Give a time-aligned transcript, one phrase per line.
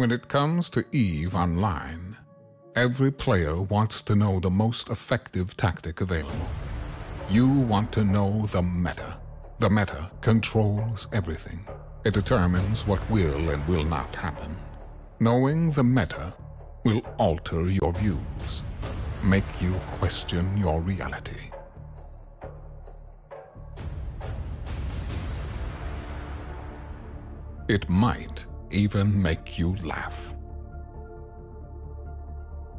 [0.00, 2.16] When it comes to EVE Online,
[2.74, 6.48] every player wants to know the most effective tactic available.
[7.28, 9.18] You want to know the meta.
[9.58, 11.68] The meta controls everything.
[12.06, 14.56] It determines what will and will not happen.
[15.18, 16.32] Knowing the meta
[16.82, 18.62] will alter your views,
[19.22, 21.50] make you question your reality.
[27.68, 30.34] It might even make you laugh.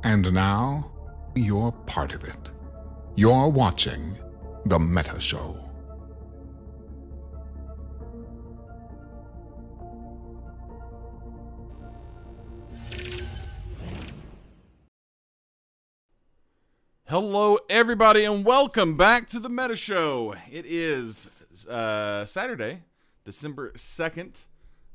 [0.04, 0.92] And now,
[1.36, 2.52] you're part of it.
[3.16, 4.18] You're watching
[4.66, 5.72] The Meta Show.
[17.12, 20.34] Hello, everybody, and welcome back to the Meta Show.
[20.50, 21.30] It is
[21.70, 22.84] uh, Saturday,
[23.26, 24.46] December 2nd,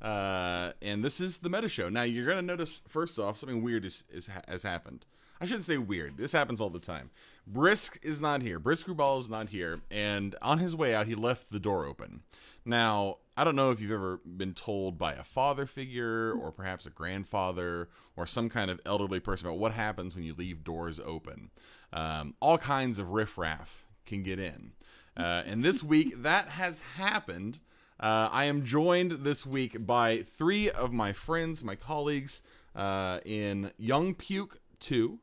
[0.06, 1.88] uh, and this is the Meta Show.
[1.88, 5.04] Now, you're to notice, first off, something weird is, is, has happened.
[5.40, 6.16] I shouldn't say weird.
[6.16, 7.10] This happens all the time.
[7.50, 8.60] Brisc is not here.
[8.60, 12.22] Brisc Rubal is not here, and on his way out, he left the door open.
[12.64, 16.86] Now, I don't know if you've ever been told by a father figure or perhaps
[16.86, 21.00] a grandfather or some kind of elderly person about what happens when you leave doors
[21.04, 21.50] open.
[21.92, 24.72] Um, all kinds of riffraff can get in.
[25.16, 27.58] Uh, and this week, that has happened.
[27.98, 32.42] Uh, I am joined this week by three of my friends, my colleagues
[32.74, 35.18] uh, in Young Puke 2,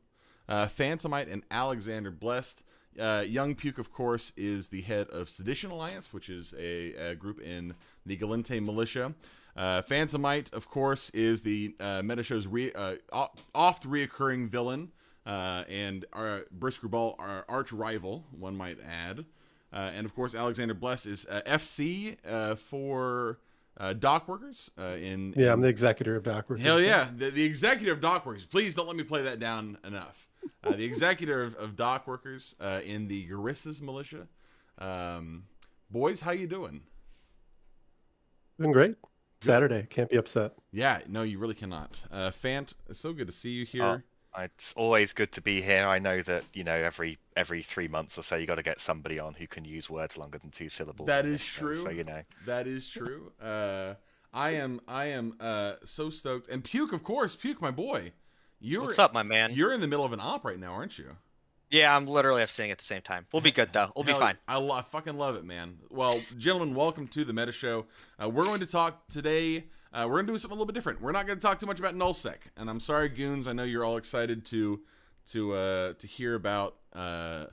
[0.48, 2.64] uh, Phantomite, and Alexander Blessed.
[2.98, 7.14] Uh, Young Puke, of course, is the head of Sedition Alliance, which is a, a
[7.14, 9.14] group in the Gallente militia.
[9.56, 12.96] Uh, Phantomite, of course, is the uh, Meta Show's re- uh,
[13.54, 14.90] oft reoccurring villain
[15.24, 19.26] and our Brisc Rubal, our arch rival, one might add.
[19.74, 23.40] Uh, and of course, Alexander Bless is uh, FC uh, for
[23.76, 24.70] uh, dock workers.
[24.78, 26.64] Uh, in yeah, I'm the executor of dock workers.
[26.64, 28.44] Hell yeah, the, the executor of dock workers.
[28.44, 30.28] Please don't let me play that down enough.
[30.62, 34.28] the executor of, of dock workers in the Guristas militia.
[34.78, 35.44] Um,
[35.90, 36.82] boys, how you doing?
[38.58, 38.96] Doing great.
[39.40, 40.52] Saturday, can't be upset.
[40.72, 42.02] Yeah, no, you really cannot.
[42.10, 44.04] Uh, Fant, it's so good to see you here.
[44.38, 45.86] It's always good to be here.
[45.86, 48.80] I know that you know every every three months or so you got to get
[48.80, 51.06] somebody on who can use words longer than two syllables.
[51.06, 51.76] That is true.
[51.76, 53.32] so you know that is true.
[53.40, 53.94] Uh,
[54.32, 56.48] I am I am uh, so stoked.
[56.48, 58.12] And puke, of course, puke, my boy.
[58.60, 59.52] You're what's up, my man?
[59.52, 61.16] You're in the middle of an op right now, aren't you?
[61.70, 63.26] Yeah, I'm literally FCing at the same time.
[63.32, 63.90] We'll be good though.
[63.96, 64.38] We'll Hell, be fine.
[64.46, 65.78] I, lo- I fucking love it, man.
[65.90, 67.86] Well, gentlemen, welcome to the Meta Show.
[68.22, 71.00] Uh, we're going to talk today uh, we're gonna do something a little bit different.
[71.00, 73.46] We're not gonna talk too much about nullsec, and I'm sorry, goons.
[73.46, 74.80] I know you're all excited to
[75.30, 77.46] to uh, to hear about uh,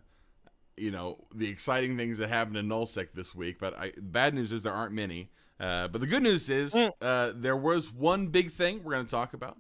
[0.75, 3.59] you know the exciting things that happened in nullsec this week.
[3.59, 5.29] But I, bad news is there aren't many.
[5.59, 6.91] Uh, but the good news is mm.
[7.01, 9.57] uh, there was one big thing we're gonna talk about,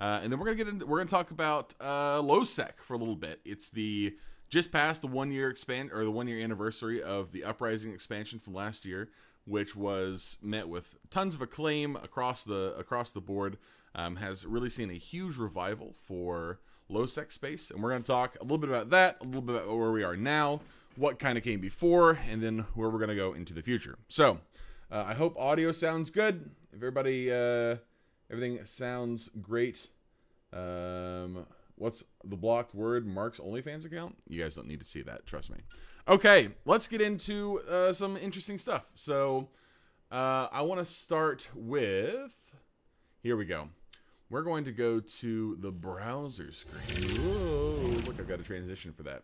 [0.00, 2.98] uh, and then we're gonna get into we're gonna talk about uh, lowsec for a
[2.98, 3.40] little bit.
[3.44, 4.16] It's the
[4.48, 8.40] just past the one year expand or the one year anniversary of the uprising expansion
[8.40, 9.10] from last year
[9.44, 13.58] which was met with tons of acclaim across the across the board.
[13.96, 18.06] Um, has really seen a huge revival for low sec space, and we're going to
[18.06, 20.60] talk a little bit about that, a little bit about where we are now,
[20.96, 23.98] what kind of came before, and then where we're going to go into the future.
[24.08, 24.40] So,
[24.90, 26.50] uh, I hope audio sounds good.
[26.72, 27.76] If everybody, uh,
[28.30, 29.88] everything sounds great.
[30.52, 33.06] Um, what's the blocked word?
[33.06, 34.16] Mark's OnlyFans account?
[34.28, 35.26] You guys don't need to see that.
[35.26, 35.58] Trust me.
[36.06, 38.84] Okay, let's get into uh, some interesting stuff.
[38.94, 39.48] So,
[40.12, 42.34] uh, I want to start with.
[43.22, 43.70] Here we go.
[44.28, 47.22] We're going to go to the browser screen.
[47.22, 49.22] Whoa, look, I've got a transition for that.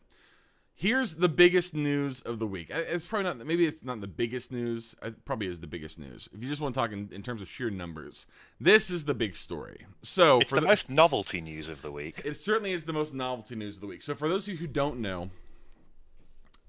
[0.73, 2.69] Here's the biggest news of the week.
[2.71, 4.95] It's probably not, maybe it's not the biggest news.
[5.03, 6.31] It probably is the biggest news.
[6.33, 8.25] If you just want to talk in, in terms of sheer numbers,
[8.59, 9.85] this is the big story.
[10.03, 12.23] So, it's for the, the most novelty news of the week.
[12.25, 14.01] It certainly is the most novelty news of the week.
[14.01, 15.29] So, for those of you who don't know,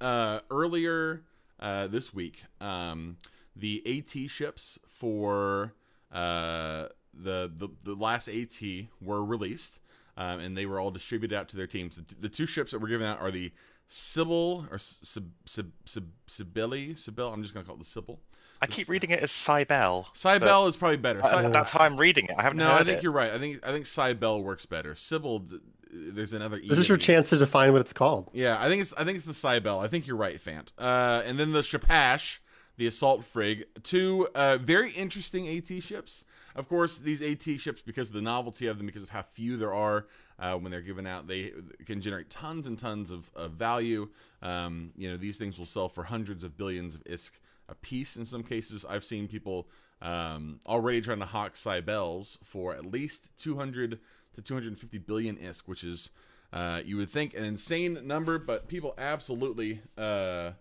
[0.01, 1.21] uh, earlier
[1.59, 3.17] uh, this week, um,
[3.55, 5.73] the AT ships for
[6.11, 8.61] uh, the, the the last AT
[9.01, 9.79] were released,
[10.17, 11.97] um, and they were all distributed out to their teams.
[11.97, 13.51] The, the two ships that were given out are the
[13.87, 16.97] Sybil or Sib, Sib, Sib, Sibili.
[16.97, 17.31] Sibyl.
[17.31, 18.19] I'm just gonna call it the Sybil.
[18.61, 20.07] I keep reading it as Cybele.
[20.13, 21.21] Cybele is probably better.
[21.21, 22.35] that's how I'm reading it.
[22.37, 22.59] I haven't.
[22.59, 23.03] No, I think it.
[23.03, 23.31] you're right.
[23.31, 24.93] I think I think Cybele works better.
[24.95, 25.43] Sybil
[25.91, 26.57] there's another.
[26.57, 28.29] E this is your chance to define what it's called.
[28.33, 29.79] Yeah, I think it's I think it's the Cybele.
[29.79, 30.69] I think you're right, Fant.
[30.77, 32.37] Uh, and then the Shapash,
[32.77, 36.25] the assault frig, two uh, very interesting AT ships.
[36.55, 39.55] Of course, these AT ships, because of the novelty of them, because of how few
[39.55, 40.07] there are
[40.37, 41.53] uh, when they're given out, they
[41.85, 44.09] can generate tons and tons of, of value.
[44.41, 47.31] Um, you know, these things will sell for hundreds of billions of ISK
[47.69, 48.85] a piece in some cases.
[48.87, 49.67] I've seen people
[50.01, 53.99] um, already trying to hawk Cybels for at least 200
[54.33, 56.09] to 250 billion ISK, which is
[56.53, 60.51] uh, you would think an insane number, but people absolutely, uh,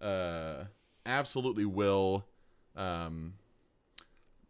[0.00, 0.64] uh,
[1.06, 2.26] absolutely will
[2.76, 3.34] um,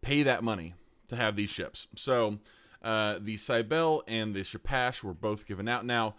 [0.02, 0.74] pay that money
[1.08, 1.86] to have these ships.
[1.96, 2.38] So
[2.82, 5.84] uh, the Cybele and the Shapash were both given out.
[5.84, 6.16] Now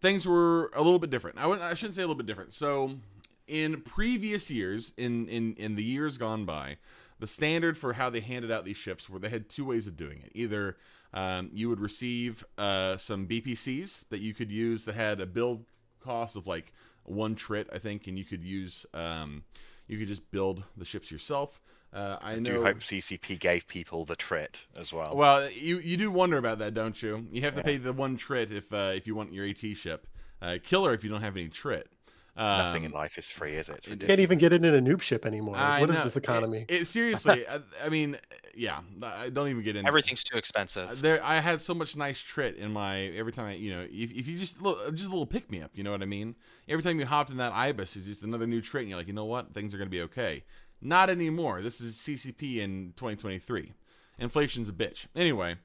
[0.00, 1.38] things were a little bit different.
[1.38, 2.52] I shouldn't say a little bit different.
[2.52, 2.98] So
[3.46, 6.76] in previous years, in in in the years gone by,
[7.18, 9.96] the standard for how they handed out these ships were they had two ways of
[9.96, 10.32] doing it.
[10.34, 10.76] Either
[11.12, 15.64] um, you would receive uh, some BPCs that you could use that had a build
[16.00, 16.72] cost of like
[17.04, 19.44] one trit, I think, and you could use um,
[19.88, 21.60] you could just build the ships yourself.
[21.92, 22.54] Uh, I, I know.
[22.54, 25.16] do hope CCP gave people the trit as well.
[25.16, 27.26] Well, you you do wonder about that, don't you?
[27.32, 30.06] You have to pay the one trit if uh, if you want your AT ship.
[30.42, 31.88] Uh, killer if you don't have any trit.
[32.36, 33.86] Um, Nothing in life is free, is it?
[33.88, 35.56] it- Can't even get it in a noob ship anymore.
[35.56, 36.04] I What is know.
[36.04, 36.64] this economy?
[36.68, 38.16] It, it- seriously, I, I mean,
[38.54, 38.80] yeah.
[39.02, 41.02] I don't even get into Everything's too Uh, expensive.
[41.02, 44.12] There, I had so much nice trit in my every time I, you know, if,
[44.12, 46.36] if you just look, just a little pick me up, you know what I mean.
[46.68, 49.08] Every time you hopped in that ibis, it's just another new trit, and you're like,
[49.08, 50.44] you know what, things are gonna be okay.
[50.80, 51.60] Not anymore.
[51.62, 53.72] This is CCP in 2023.
[54.18, 55.06] Inflation's a bitch.
[55.16, 55.56] Anyway,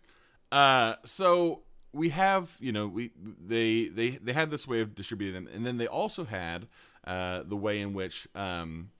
[0.51, 1.61] uh, so
[1.95, 3.12] we have, you know, we
[3.47, 6.68] they they they had this way of distributing them, and then they also had
[7.06, 8.92] uh, the way in which um,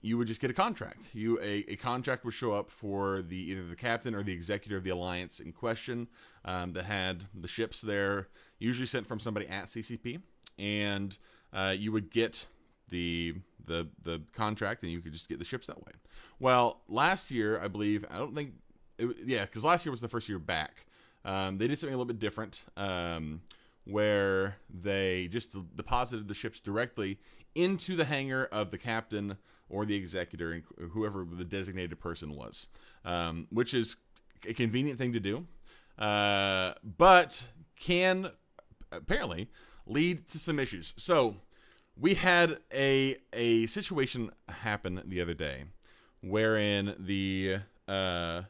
[0.00, 1.08] you would just get a contract.
[1.12, 4.76] You a, a contract would show up for the either the captain or the executor
[4.76, 6.06] of the alliance in question
[6.44, 8.28] um, that had the ships there,
[8.58, 10.20] usually sent from somebody at CCP,
[10.56, 11.18] and
[11.52, 12.46] uh, you would get
[12.88, 13.34] the
[13.66, 15.92] the the contract, and you could just get the ships that way.
[16.38, 18.52] Well, last year I believe I don't think,
[18.96, 20.86] it, yeah, because last year was the first year back.
[21.24, 23.42] Um, they did something a little bit different, um,
[23.84, 27.18] where they just deposited the ships directly
[27.54, 29.36] into the hangar of the captain
[29.68, 30.62] or the executor,
[30.92, 32.68] whoever the designated person was,
[33.04, 33.96] um, which is
[34.46, 35.46] a convenient thing to do,
[35.98, 37.48] uh, but
[37.78, 38.30] can
[38.92, 39.50] apparently
[39.86, 40.94] lead to some issues.
[40.96, 41.36] So
[41.96, 45.64] we had a a situation happen the other day,
[46.20, 48.42] wherein the uh,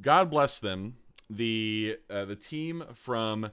[0.00, 0.96] God bless them,
[1.30, 3.50] the uh, the team from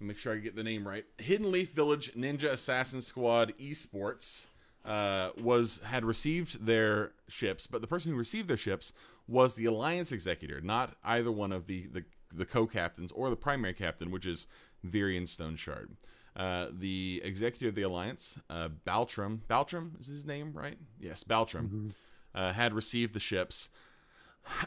[0.00, 4.46] make sure I get the name right, Hidden Leaf Village Ninja Assassin Squad Esports
[4.84, 8.92] uh, was had received their ships, but the person who received their ships
[9.26, 13.74] was the Alliance executor, not either one of the the, the co-captains or the primary
[13.74, 14.46] captain, which is
[14.86, 15.96] Virian Stone Shard.
[16.36, 20.78] Uh, the executive of the Alliance, uh, Baltram, Baltram is his name, right?
[21.00, 21.90] Yes, Baltram,
[22.32, 23.70] uh, had received the ships.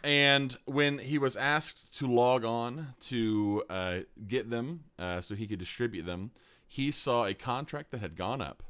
[0.04, 5.48] And when he was asked to log on to uh, get them uh, so he
[5.48, 6.32] could distribute them,
[6.68, 8.64] he saw a contract that had gone up.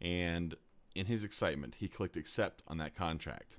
[0.00, 0.54] And
[0.94, 3.58] in his excitement, he clicked accept on that contract.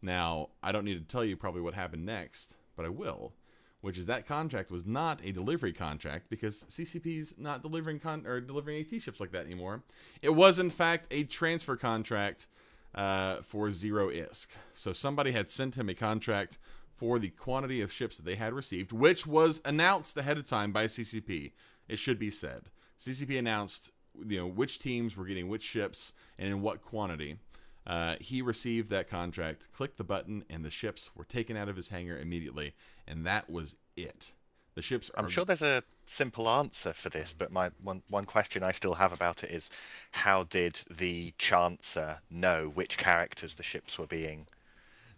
[0.00, 3.34] Now, I don't need to tell you probably what happened next, but I will,
[3.80, 8.40] which is that contract was not a delivery contract because CCP's not delivering con- or
[8.40, 9.82] delivering AT ships like that anymore.
[10.20, 12.46] It was in fact a transfer contract
[12.94, 14.48] uh, for zero ISK.
[14.74, 16.58] So somebody had sent him a contract
[16.94, 20.72] for the quantity of ships that they had received, which was announced ahead of time
[20.72, 21.52] by CCP.
[21.88, 22.70] It should be said.
[22.98, 23.90] CCP announced,
[24.26, 27.38] you know, which teams were getting which ships and in what quantity.
[27.84, 31.74] Uh, he received that contract, clicked the button, and the ships were taken out of
[31.74, 32.74] his hangar immediately,
[33.08, 34.32] and that was it.
[34.74, 38.24] The ships I'm are sure there's a simple answer for this, but my one one
[38.24, 39.70] question I still have about it is,
[40.10, 44.46] how did the Chancer know which characters the ships were being?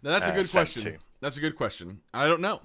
[0.01, 0.83] Now that's a uh, good question.
[0.83, 0.97] to.
[1.19, 2.01] That's a good question.
[2.13, 2.61] I don't know.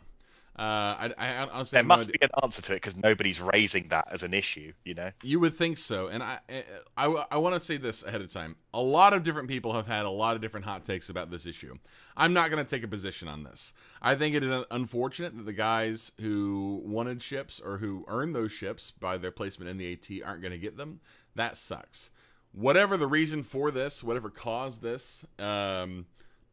[0.58, 3.40] Uh, I, I honestly There have no must be an answer to it because nobody's
[3.40, 5.10] raising that as an issue, you know.
[5.22, 6.40] You would think so, and I
[6.96, 8.56] I, I, want to say this ahead of time.
[8.74, 11.46] A lot of different people have had a lot of different hot takes about this
[11.46, 11.76] issue.
[12.16, 13.72] I'm not going to take a position on this.
[14.02, 18.52] I think it is unfortunate that the guys who wanted ships or who earned those
[18.52, 21.00] ships by their placement in the AT aren't going to get them.
[21.36, 22.10] That sucks.
[22.52, 26.06] Whatever the reason for this, whatever caused this, um,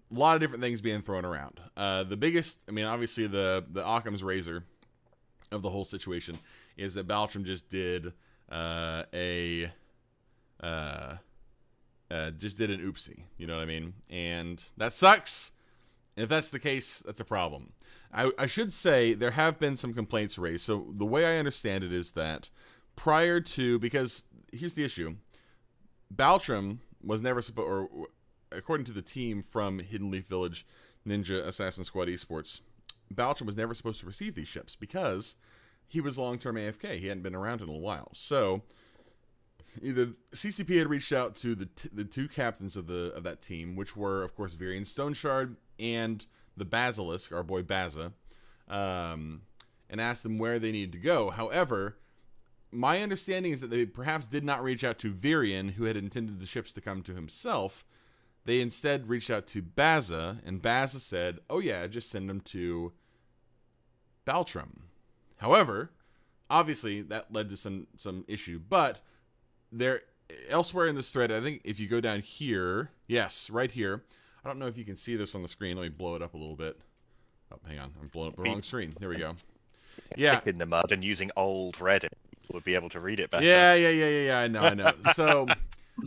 [0.09, 1.59] a lot of different things being thrown around.
[1.75, 4.63] Uh, the biggest, I mean, obviously the the Occam's razor
[5.51, 6.37] of the whole situation
[6.77, 8.13] is that Baltram just did
[8.49, 9.71] uh, a
[10.61, 11.15] uh,
[12.09, 13.23] uh, just did an oopsie.
[13.37, 13.93] You know what I mean?
[14.09, 15.51] And that sucks.
[16.15, 17.73] If that's the case, that's a problem.
[18.13, 20.65] I, I should say there have been some complaints raised.
[20.65, 22.49] So the way I understand it is that
[22.95, 25.15] prior to because here's the issue,
[26.13, 28.07] Baltram was never supposed, or
[28.51, 30.65] according to the team from Hidden Leaf Village
[31.05, 32.61] Ninja Assassin Squad Esports,
[33.13, 35.35] Baltram was never supposed to receive these ships because
[35.87, 36.99] he was long term AFK.
[36.99, 38.09] He hadn't been around in a while.
[38.13, 38.63] So
[39.81, 43.41] the CCP had reached out to the t- the two captains of the of that
[43.41, 46.25] team, which were of course Varian Stoneshard and
[46.55, 48.13] the Basilisk, our boy Baza,
[48.67, 49.41] um,
[49.89, 51.29] and asked them where they needed to go.
[51.29, 51.97] However,
[52.71, 56.39] my understanding is that they perhaps did not reach out to Virian, who had intended
[56.39, 57.85] the ships to come to himself.
[58.47, 62.93] They instead reached out to Baza, and Baza said, "Oh yeah, just send them to
[64.25, 64.83] Baltrum."
[65.39, 65.91] However,
[66.49, 69.01] obviously that led to some some issue, but
[69.69, 70.03] there
[70.47, 74.05] elsewhere in this thread, I think if you go down here, yes, right here.
[74.45, 75.75] I don't know if you can see this on the screen.
[75.75, 76.79] Let me blow it up a little bit.
[77.51, 78.95] Oh, hang on, I'm blowing up the wrong screen.
[78.97, 79.35] There we go.
[80.15, 82.13] Yeah, in the mud and using old Reddit
[82.53, 83.45] would be able to read it better.
[83.45, 84.39] Yeah, yeah, yeah, yeah, yeah.
[84.39, 84.93] I know, I know.
[85.11, 85.47] so,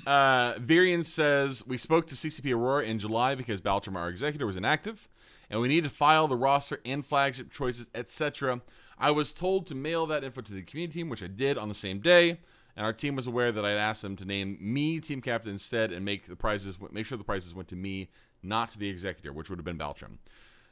[0.06, 4.56] uh, Virian says we spoke to CCP Aurora in July because Baltrum, our executor, was
[4.56, 5.08] inactive,
[5.48, 8.60] and we need to file the roster and flagship choices, etc.
[8.98, 11.68] I was told to mail that info to the community team, which I did on
[11.68, 12.38] the same day,
[12.76, 15.92] and our team was aware that I'd asked them to name me team captain instead
[15.92, 18.10] and make the prizes make sure the prizes went to me,
[18.42, 20.18] not to the executor, which would have been Baltrum.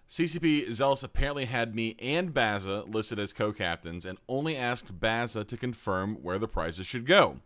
[0.09, 5.57] CCP Zealous apparently had me and Baza listed as co-captains and only asked Baza to
[5.59, 7.41] confirm where the prizes should go.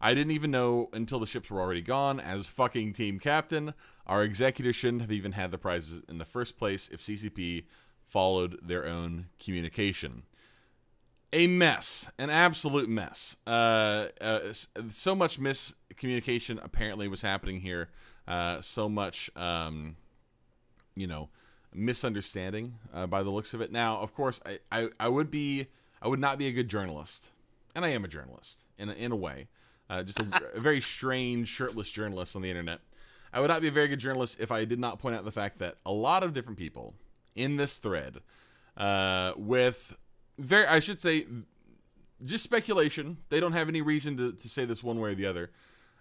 [0.00, 2.20] I didn't even know until the ships were already gone.
[2.20, 3.74] As fucking team captain,
[4.06, 7.64] our executor shouldn't have even had the prizes in the first place if CCP
[8.06, 10.22] followed their own communication.
[11.32, 13.36] A mess, an absolute mess.
[13.46, 14.40] Uh, uh,
[14.90, 17.90] so much miscommunication apparently was happening here.
[18.26, 19.96] Uh, so much, um,
[20.96, 21.28] you know,
[21.72, 23.70] misunderstanding uh, by the looks of it.
[23.70, 25.68] Now, of course, I, I, I, would be
[26.02, 27.30] I would not be a good journalist,
[27.74, 29.48] and I am a journalist in in a way,
[29.90, 32.80] uh, just a, a, very strange shirtless journalist on the internet.
[33.32, 35.32] I would not be a very good journalist if I did not point out the
[35.32, 36.94] fact that a lot of different people
[37.34, 38.18] in this thread,
[38.76, 39.96] uh, with
[40.38, 41.26] very I should say,
[42.24, 43.18] just speculation.
[43.28, 45.50] They don't have any reason to, to say this one way or the other.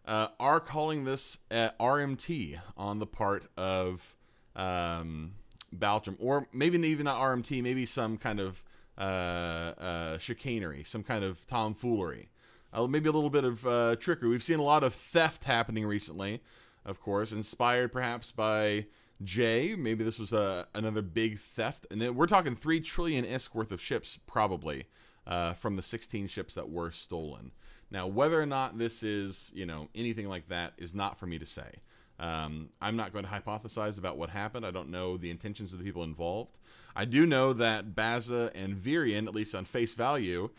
[0.06, 4.16] Uh, are calling this RMT on the part of
[4.56, 5.34] um,
[5.76, 8.64] Baltrum, or maybe even not RMT, maybe some kind of
[8.98, 12.30] uh, uh, chicanery, some kind of tomfoolery,
[12.74, 14.30] uh, maybe a little bit of uh, trickery.
[14.30, 16.42] We've seen a lot of theft happening recently,
[16.86, 18.86] of course, inspired perhaps by
[19.24, 19.76] Jay.
[19.76, 23.72] Maybe this was uh, another big theft, and then we're talking three trillion isk worth
[23.72, 24.86] of ships, probably
[25.28, 27.52] uh, from the 16 ships that were stolen.
[27.92, 31.40] Now, whether or not this is, you know, anything like that is not for me
[31.40, 31.80] to say.
[32.20, 34.66] Um, I'm not going to hypothesize about what happened.
[34.66, 36.58] I don't know the intentions of the people involved.
[36.96, 40.50] I do know that Baza and Virian, at least on face value,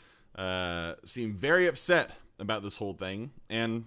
[0.40, 3.84] uh, seem very upset about this whole thing, and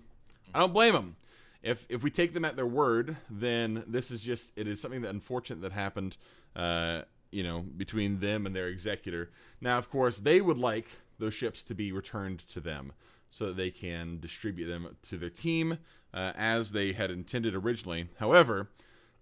[0.54, 1.16] I don't blame them.
[1.64, 5.02] If if we take them at their word, then this is just it is something
[5.02, 6.16] that unfortunate that happened.
[6.56, 9.32] Uh, you know, between them and their executor.
[9.60, 12.92] Now, of course, they would like those ships to be returned to them
[13.32, 15.80] so that they can distribute them to their team
[16.14, 18.10] uh, as they had intended originally.
[18.20, 18.70] However,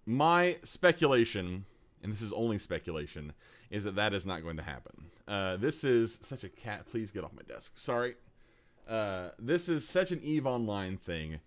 [0.04, 1.64] my speculation,
[2.02, 3.32] and this is only speculation,
[3.70, 5.06] is that that is not going to happen.
[5.32, 6.84] Uh, this is such a cat.
[6.90, 7.72] Please get off my desk.
[7.74, 8.16] Sorry.
[8.86, 11.40] Uh, this is such an Eve Online thing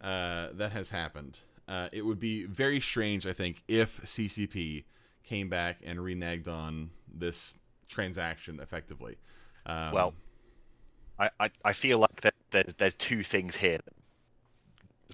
[0.00, 1.38] uh, that has happened.
[1.68, 4.84] Uh, it would be very strange, I think, if CCP
[5.24, 7.54] came back and reneged on this
[7.86, 9.18] transaction effectively.
[9.66, 10.14] Um, well,
[11.18, 13.80] I, I, I feel like that there's, there's two things here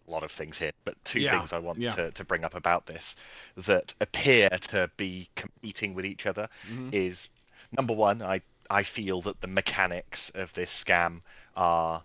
[0.06, 1.92] a lot of things here, but two yeah, things I want yeah.
[1.92, 3.16] to, to bring up about this
[3.56, 6.90] that appear to be competing with each other mm-hmm.
[6.92, 7.28] is
[7.76, 11.20] number one, I I feel that the mechanics of this scam
[11.56, 12.02] are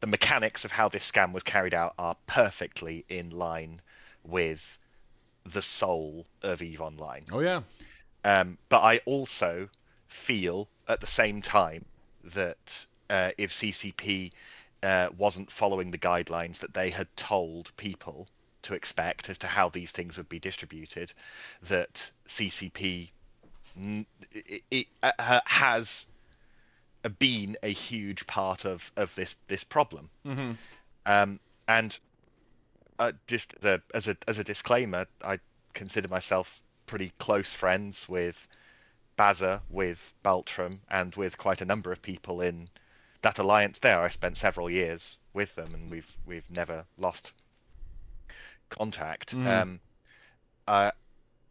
[0.00, 3.82] the mechanics of how this scam was carried out are perfectly in line
[4.24, 4.78] with
[5.44, 7.24] the soul of Eve Online.
[7.30, 7.62] Oh yeah.
[8.24, 9.68] Um, but I also
[10.08, 11.84] feel at the same time
[12.24, 14.32] that uh, if CCP
[14.82, 18.26] uh, wasn't following the guidelines that they had told people
[18.62, 21.12] to expect as to how these things would be distributed,
[21.62, 23.10] that CCP
[24.32, 26.06] it, it, uh, has
[27.18, 30.10] been a huge part of, of this this problem.
[30.26, 30.52] Mm-hmm.
[31.06, 31.98] Um, and
[32.98, 35.38] uh, just the, as a as a disclaimer, I
[35.72, 38.48] consider myself pretty close friends with
[39.16, 42.68] Baza, with Baltrum, and with quite a number of people in
[43.22, 47.32] that alliance there, I spent several years with them, and we've we've never lost
[48.68, 49.34] contact.
[49.34, 49.46] Mm.
[49.46, 49.80] Um,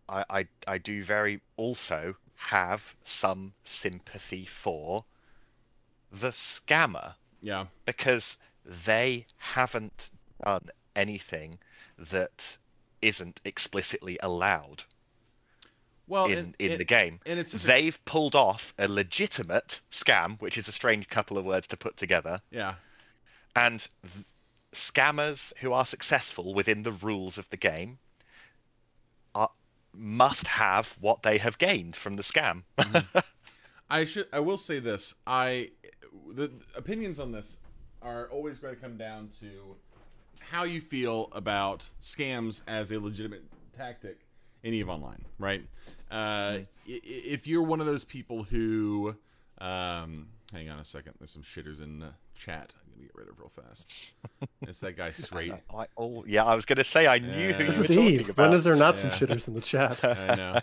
[0.09, 5.05] I, I I do very also have some sympathy for
[6.11, 7.13] the scammer.
[7.41, 7.65] Yeah.
[7.85, 8.37] Because
[8.85, 10.11] they haven't
[10.43, 11.59] done anything
[12.11, 12.57] that
[13.01, 14.83] isn't explicitly allowed
[16.07, 17.19] well, in and, in and, the game.
[17.25, 18.09] And it's they've a...
[18.09, 22.41] pulled off a legitimate scam, which is a strange couple of words to put together.
[22.51, 22.75] Yeah.
[23.55, 24.25] And th-
[24.73, 27.99] scammers who are successful within the rules of the game
[29.99, 32.63] must have what they have gained from the scam.
[33.89, 34.27] I should.
[34.31, 35.15] I will say this.
[35.27, 35.71] I
[36.33, 37.59] the opinions on this
[38.01, 39.75] are always going to come down to
[40.39, 43.43] how you feel about scams as a legitimate
[43.75, 44.19] tactic
[44.63, 45.63] in Eve Online, right?
[46.11, 49.15] Uh, i- if you're one of those people who,
[49.59, 52.73] um, hang on a second, there's some shitters in the chat.
[52.99, 53.91] I'm gonna get rid of real fast.
[54.63, 55.53] It's that guy Straight.
[55.75, 57.53] I, oh, yeah, I was going to say I knew Yeah.
[57.53, 58.29] who This you is were talking Eve.
[58.29, 58.49] about.
[58.49, 60.03] When is there not some shitters in the chat?
[60.03, 60.59] I know.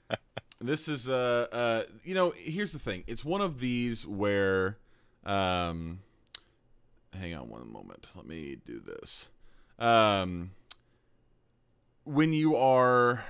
[0.60, 3.04] this is uh uh you know here's the thing.
[3.06, 4.76] It's one of these where
[5.24, 6.00] um
[7.18, 8.08] hang on one moment.
[8.14, 9.28] Let me do this.
[9.78, 10.50] Um
[12.04, 13.24] when you are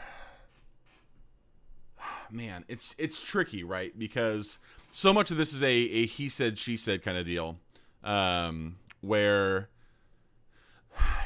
[2.31, 3.97] man, it's it's tricky, right?
[3.99, 4.59] Because
[4.91, 7.59] so much of this is a, a he said she said kind of deal.
[8.03, 9.69] Um where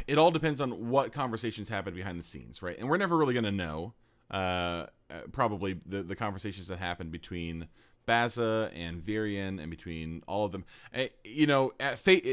[0.07, 2.79] it all depends on what conversations happen behind the scenes, right?
[2.79, 3.95] And we're never really going to know.
[4.31, 7.69] Uh, uh, probably the the conversations that happen between
[8.07, 10.65] Baza and Virian and between all of them.
[10.95, 12.25] Uh, you know, at it,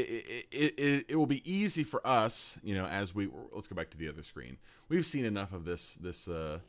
[0.50, 2.58] it, it, it will be easy for us.
[2.62, 4.56] You know, as we let's go back to the other screen.
[4.88, 6.60] We've seen enough of this this uh,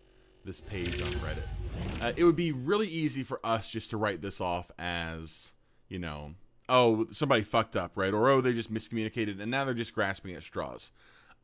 [0.43, 2.01] this page on Reddit.
[2.01, 5.53] Uh, it would be really easy for us just to write this off as
[5.87, 6.35] you know
[6.71, 8.13] oh, somebody fucked up, right?
[8.13, 10.91] Or oh, they just miscommunicated and now they're just grasping at straws.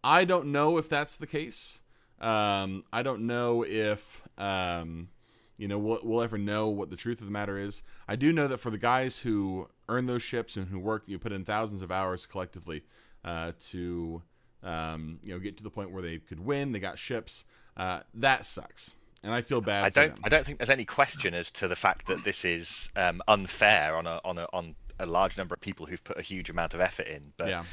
[0.04, 1.82] I don't know if that's the case.
[2.20, 5.10] Um, I don't know if um,
[5.58, 7.84] you know we'll, we'll ever know what the truth of the matter is.
[8.08, 11.20] I do know that for the guys who earn those ships and who work, you
[11.20, 12.84] put in thousands of hours collectively
[13.24, 14.24] uh, to
[14.64, 16.72] um, you know get to the point where they could win.
[16.72, 17.46] They got ships.
[17.76, 19.84] Uh, that sucks, and I feel bad.
[19.84, 20.16] I for don't.
[20.16, 20.22] them.
[20.24, 23.96] I don't think there's any question as to the fact that this is um, unfair
[23.96, 26.74] on a on a on a large number of people who've put a huge amount
[26.74, 27.34] of effort in.
[27.38, 27.64] But Yeah.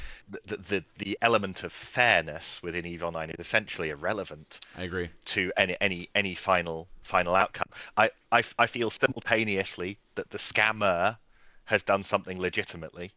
[0.46, 5.10] the, the the element of fairness within Eve Online is essentially irrelevant I agree.
[5.26, 7.68] to any any any final final outcome.
[7.96, 11.16] I I, I feel simultaneously that the scammer
[11.64, 13.10] has done something legitimately.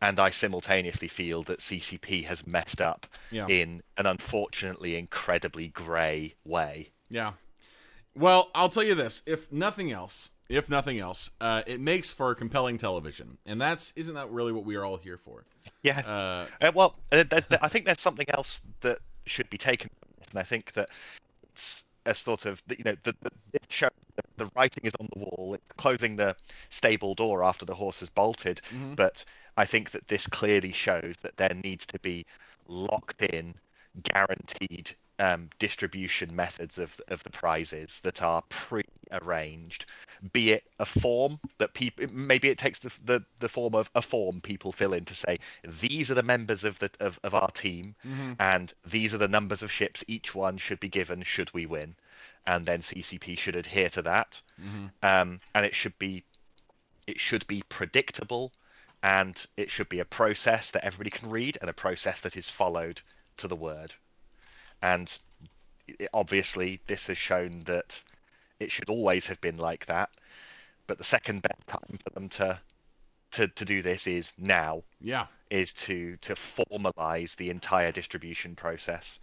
[0.00, 3.46] And I simultaneously feel that CCP has messed up Yeah.
[3.48, 6.90] in an unfortunately incredibly grey way.
[7.08, 7.34] Yeah.
[8.14, 12.34] Well, I'll tell you this: if nothing else, if nothing else, uh, it makes for
[12.34, 15.44] compelling television, and that's isn't that really what we are all here for?
[15.82, 16.00] Yeah.
[16.00, 19.90] Uh, Uh, well, uh, th- th- I think there's something else that should be taken,
[20.30, 20.90] and I think that
[21.42, 23.88] it's a sort of you know the, the this show
[24.36, 25.54] the writing is on the wall.
[25.54, 26.36] It's closing the
[26.70, 28.96] stable door after the horse has bolted, Mhm.
[28.96, 29.24] but
[29.56, 32.26] I think that this clearly shows that there needs to be
[32.68, 33.54] locked in,
[34.02, 38.42] guaranteed um, distribution methods of of the prizes that are
[39.12, 39.86] pre-arranged.
[40.32, 44.02] Be it a form that people maybe it takes the, the the form of a
[44.02, 47.50] form people fill in to say these are the members of the of, of our
[47.50, 48.36] team mhm.
[48.38, 51.96] and these are the numbers of ships each one should be given should we win
[52.46, 54.92] and then ccp should adhere to that Mhm.
[55.02, 56.22] um, and it should be
[57.08, 58.52] it should be predictable
[59.02, 62.48] and it should be a process that everybody can read and a process that is
[62.48, 63.00] followed
[63.38, 63.92] to the word
[64.82, 65.18] and
[66.14, 68.00] obviously this has shown that
[68.62, 70.08] it should always have been like that
[70.86, 72.58] but the second best time for them to
[73.32, 75.26] to, to do this is now Yeah.
[75.50, 79.18] is to to formalize the entire distribution process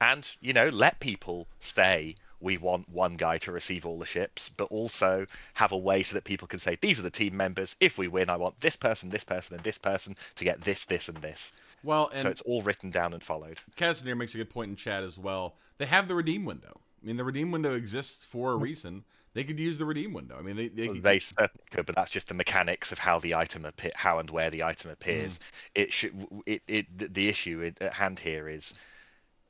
[0.00, 4.50] and you know let people say we want one guy to receive all the ships
[4.58, 7.74] but also have a way so that people can say these are the team members
[7.80, 10.84] if we win i want this person this person and this person to get this
[10.84, 11.52] this and this
[11.82, 14.76] Well, and so it's all written down and followed Casimir makes a good point in
[14.76, 15.54] chat as well.
[15.78, 16.80] They have the redeem window.
[17.04, 19.04] I mean, the redeem window exists for a reason.
[19.34, 20.36] They could use the redeem window.
[20.38, 23.18] I mean, they they, could, they certainly could but that's just the mechanics of how
[23.18, 25.38] the item appear how and where the item appears
[25.74, 28.72] it should it, it the- the issue at hand here is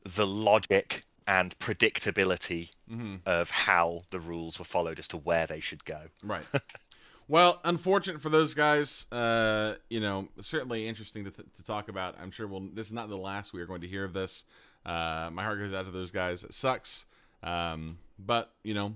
[0.05, 3.21] the logic and predictability Mhm.
[3.27, 6.01] of how the rules were followed as to where they should go.
[6.23, 6.45] Right.
[7.29, 9.07] well, unfortunate for those guys.
[9.13, 12.17] Uh, you know, certainly interesting to, to talk about.
[12.21, 12.69] I'm sure we'll.
[12.73, 14.45] This is not the last we are going to hear of this.
[14.85, 16.43] Uh, my heart goes out to those guys.
[16.45, 17.07] It sucks.
[17.45, 18.95] Um, but you know,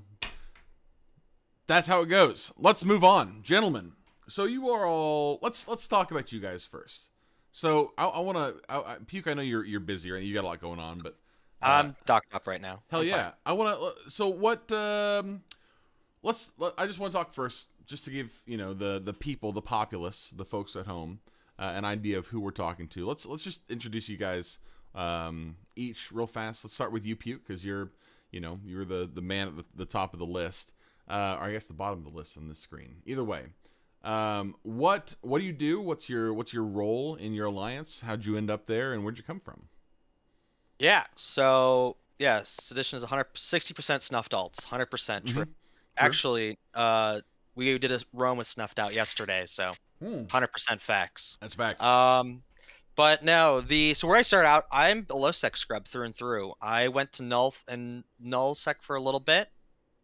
[1.67, 2.53] that's how it goes.
[2.59, 3.93] Let's move on, gentlemen.
[4.29, 5.39] So you are all.
[5.43, 7.11] Let's let's talk about you guys first.
[7.53, 8.99] So I, I want to.
[9.07, 10.23] Puke, I know you're you're busy, right?
[10.23, 11.17] You got a lot going on, but
[11.63, 12.83] uh, I'm docked up right now.
[12.91, 13.19] Hell I'm fine.
[13.19, 13.31] yeah!
[13.45, 14.11] I want to.
[14.11, 14.71] So what?
[14.73, 15.43] Um,
[16.23, 16.51] let's.
[16.59, 19.53] Let, I just want to talk first, just to give you know the the people,
[19.53, 21.21] the populace, the folks at home,
[21.59, 23.07] uh, an idea of who we're talking to.
[23.07, 24.59] Let's let's just introduce you guys
[24.95, 26.65] um, each real fast.
[26.65, 27.91] Let's start with you, Puke, because you're
[28.31, 30.73] you know you're the the man at the, the top of the list,
[31.09, 33.03] uh, or I guess the bottom of the list on this screen.
[33.07, 33.47] Either way,
[34.03, 35.81] Um, what what do you do?
[35.81, 38.01] What's your what's your role in your alliance?
[38.03, 39.69] How'd you end up there, and where'd you come from?
[40.79, 41.05] Yeah.
[41.17, 45.45] So yeah, sedition is 160 percent snuffed alts, 100 percent true.
[45.45, 45.49] Mhm.
[45.97, 47.21] Actually, uh,
[47.57, 51.38] we did a roam with snuffed out yesterday, so Hmm, 100 percent facts.
[51.41, 51.83] that's fact.
[51.83, 52.43] Um,
[52.99, 56.17] but no, the so where I started out, I'm a low sec scrub through and
[56.17, 56.55] through.
[56.61, 59.49] I went to null and null sec for a little bit.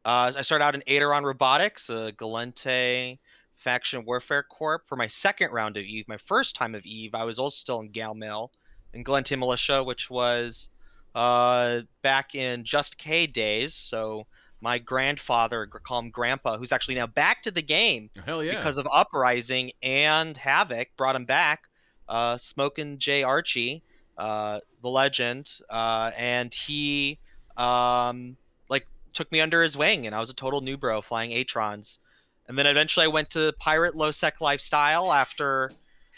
[0.05, 3.19] Uh, I started out in Aideron Robotics, a Gallente
[3.57, 4.87] faction warfare corp.
[4.87, 7.81] For my second round of Eve, my first time of Eve, I was also still
[7.81, 8.53] in Gal Mill
[8.93, 10.69] in Gallente Militia, which was
[11.17, 13.75] uh, back in Just K days.
[13.75, 14.29] So
[14.61, 18.55] my grandfather, call him Grandpa, who's actually now back to the game Hell yeah.
[18.55, 21.65] because of Uprising and Havoc brought him back.
[22.09, 23.83] Uh, Smoking J Archie,
[24.19, 27.19] uh, the legend, uh, and he
[27.57, 28.37] um,
[28.69, 31.99] like took me under his wing, and I was a total new bro flying Atrons.
[32.47, 35.73] And then eventually I went to pirate low sec lifestyle after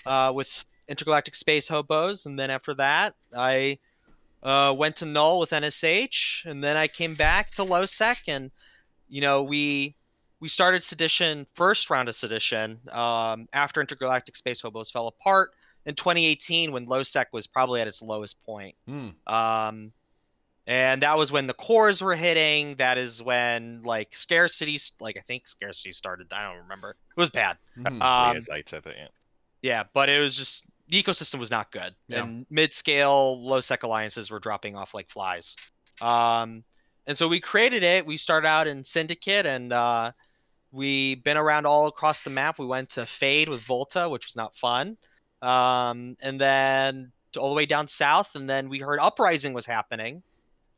[0.05, 3.79] uh, with intergalactic space hobos, and then after that I
[4.43, 8.51] uh, went to null with NSH, and then I came back to low sec, and
[9.09, 9.95] you know we
[10.41, 15.53] we started sedition first round of sedition um, after intergalactic space hobos fell apart
[15.87, 18.75] in 2018 when low sec was probably at its lowest point.
[18.87, 19.09] Hmm.
[19.27, 19.93] um,
[20.69, 22.75] and that was when the cores were hitting.
[22.75, 26.33] That is when like scarcity like i think scarcity started.
[26.33, 26.91] I don't remember.
[27.17, 27.57] It was bad.
[27.75, 29.09] Three Um, years later, but yeah.
[29.63, 31.95] yeah but it was just the ecosystem was not good.
[32.09, 32.25] Yeah.
[32.25, 35.57] and mid-scale low sec alliances were dropping off like flies.
[36.01, 36.65] Um,
[37.07, 38.05] and so we created it.
[38.05, 40.11] We started out in syndicate and uh,
[40.73, 42.59] we been around all across the map.
[42.59, 44.97] We went to fade with volta which was not fun
[45.47, 50.23] um, and then all the way down south and then we heard uprising was happening.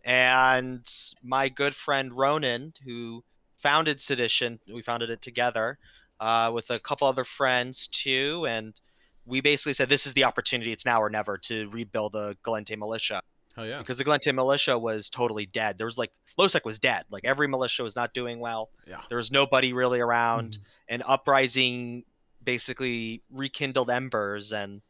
[0.04, 0.86] And
[1.22, 3.24] my good friend ronan who
[3.58, 5.78] founded sedition we founded it together
[6.20, 8.46] uh, with a couple other friends too.
[8.48, 8.78] And
[9.24, 10.72] we basically said this is the opportunity.
[10.72, 13.22] It's now or never to rebuild the gallente militia.
[13.56, 13.78] Hell yeah.
[13.78, 15.78] because the gallente militia was totally dead.
[15.78, 17.04] There was like losec was dead.
[17.10, 18.70] Like every militia was not doing well.
[18.86, 19.00] Yeah.
[19.08, 20.58] there was nobody really around.
[20.88, 22.04] And uprising
[22.48, 24.80] basically rekindled embers and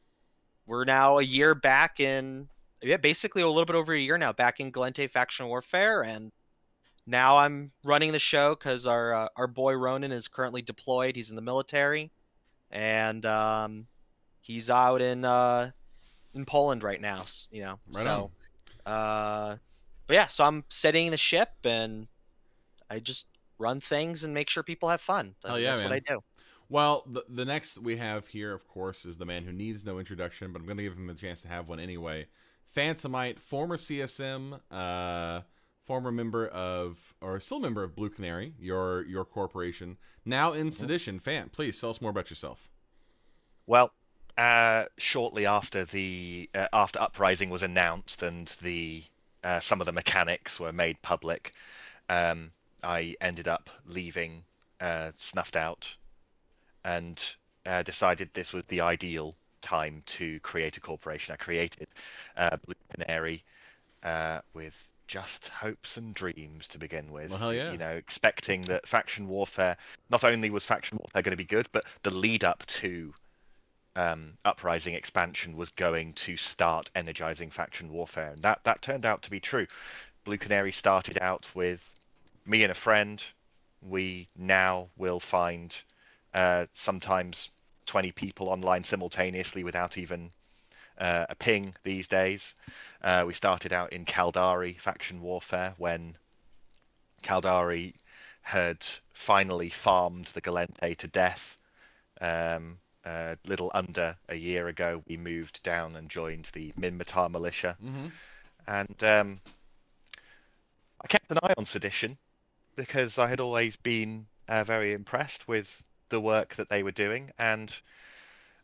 [0.65, 2.49] we're now a year back in
[2.83, 6.31] yeah basically a little bit over a year now back in gallente faction warfare and
[7.05, 11.17] now i'm running the show because our uh, our boy ronan is currently deployed.
[11.17, 12.13] He's in the military
[12.71, 13.89] and um,
[14.41, 15.73] he's out in uh,
[16.35, 18.31] in poland right now you know Right so
[18.87, 19.57] uh,
[20.07, 22.07] but yeah so i'm setting the ship and
[22.89, 23.27] i just
[23.59, 25.35] run things and make sure people have fun.
[25.45, 26.01] Hell yeah, that's what man.
[26.07, 26.23] i do
[26.69, 29.99] Well, the, the next we have here, of course, is the man who needs no
[29.99, 32.27] introduction, but I'm going to give him a chance to have one anyway.
[32.77, 35.43] Phantomite, former CSM, uh,
[35.87, 41.19] former member of, or still member of Blue Canary, your your corporation, now in sedition.
[41.19, 42.69] Fan, please tell us more about yourself.
[43.67, 43.93] Well,
[44.37, 49.03] uh, shortly after the uh, after Uprising was announced and the
[49.43, 51.53] uh, some of the mechanics were made public,
[52.11, 52.51] um,
[52.83, 54.45] I ended up leaving
[54.81, 55.97] uh, Snuffed Out
[56.89, 57.35] and
[57.67, 61.35] uh, decided this was the ideal time to create a corporation.
[61.35, 61.87] I created
[62.37, 63.45] uh, Blue Canary
[64.03, 67.31] uh, with just hopes and dreams to begin with.
[67.31, 67.73] Well, hell yeah.
[67.73, 69.77] You know, expecting that faction warfare
[70.09, 73.13] not only was faction warfare going to be good, but the lead up to
[73.95, 79.23] um, uprising expansion was going to start energizing faction warfare, and that that turned out
[79.23, 79.67] to be true.
[80.25, 81.95] Blue Canary started out with
[82.47, 83.23] me and a friend.
[83.83, 85.75] We now will find
[86.35, 87.51] uh, sometimes
[87.87, 90.33] 20 people online simultaneously without even
[90.99, 92.55] uh, a ping these days.
[93.03, 96.17] Uh, we started out in Caldari faction warfare when
[97.23, 97.95] Caldari
[98.43, 101.57] had finally farmed the Gallente to death.
[102.21, 107.79] Um, a little under a year ago, we moved down and joined the Minmatar militia,
[107.83, 108.09] Mm-hmm.
[108.67, 109.41] and um,
[111.01, 112.19] I kept an eye on Sedition
[112.77, 117.31] because I had always been uh, very impressed with the work that they were doing,
[117.39, 117.75] and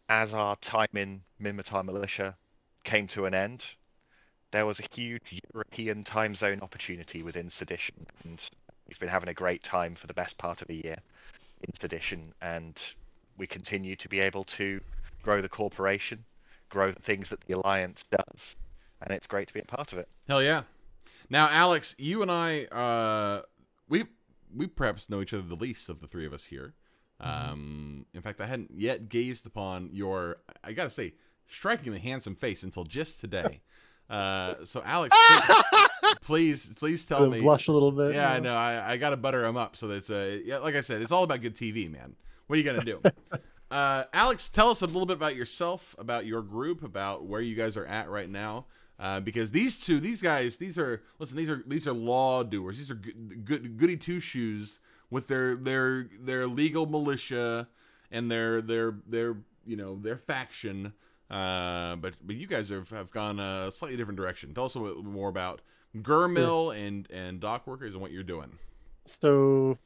[0.09, 2.37] as our time in Minmatar militia
[2.85, 3.67] came to an end,
[4.51, 8.43] there was a huge European time zone opportunity within Sedition, and
[8.87, 10.97] we've been having a great time for the best part of a year
[11.63, 12.81] in Sedition, and
[13.37, 14.81] we continue to be able to
[15.23, 16.25] grow the corporation,
[16.69, 18.55] grow the things that the alliance does,
[19.03, 20.09] and it's great to be a part of it.
[20.29, 20.63] Hell yeah.
[21.31, 23.43] Now, Alex, you and I, uh,
[23.89, 24.05] we
[24.55, 26.75] we perhaps know each other the least of the three of us here.
[27.25, 31.15] Um, in fact, I hadn't yet gazed upon your, I gotta say,
[31.47, 33.61] strikingly handsome face until just today.
[34.11, 35.17] Uh, so Alex,
[36.21, 37.41] please, please, tell me.
[37.41, 38.15] blush a little bit.
[38.15, 38.55] Yeah, I know.
[38.55, 41.11] I, I got to butter him up so that's uh, yeah, like I said, it's
[41.11, 42.15] all about good TV, man.
[42.47, 43.01] What are you gonna do?
[43.71, 47.55] uh, Alex, tell us a little bit about yourself, about your group, about where you
[47.55, 48.67] guys are at right now.
[49.01, 52.77] Uh, because these two, these guys, these are listen, these are these are law doers.
[52.77, 54.81] These are good, good goody two shoes
[55.15, 57.69] with their their their legal militia
[58.11, 60.93] and their their their you know their faction.
[61.31, 64.53] Uh, but but you guys have, have gone a slightly different direction.
[64.53, 65.63] Tell us a little bit more about
[65.97, 68.59] Gurmill and and Dock Workers and what you're doing.
[69.07, 69.79] So,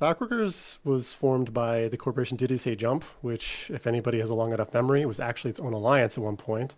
[0.00, 4.34] Dockworkers was formed by the corporation Did You Say Jump, which, if anybody has a
[4.34, 6.74] long enough memory, was actually its own alliance at one point.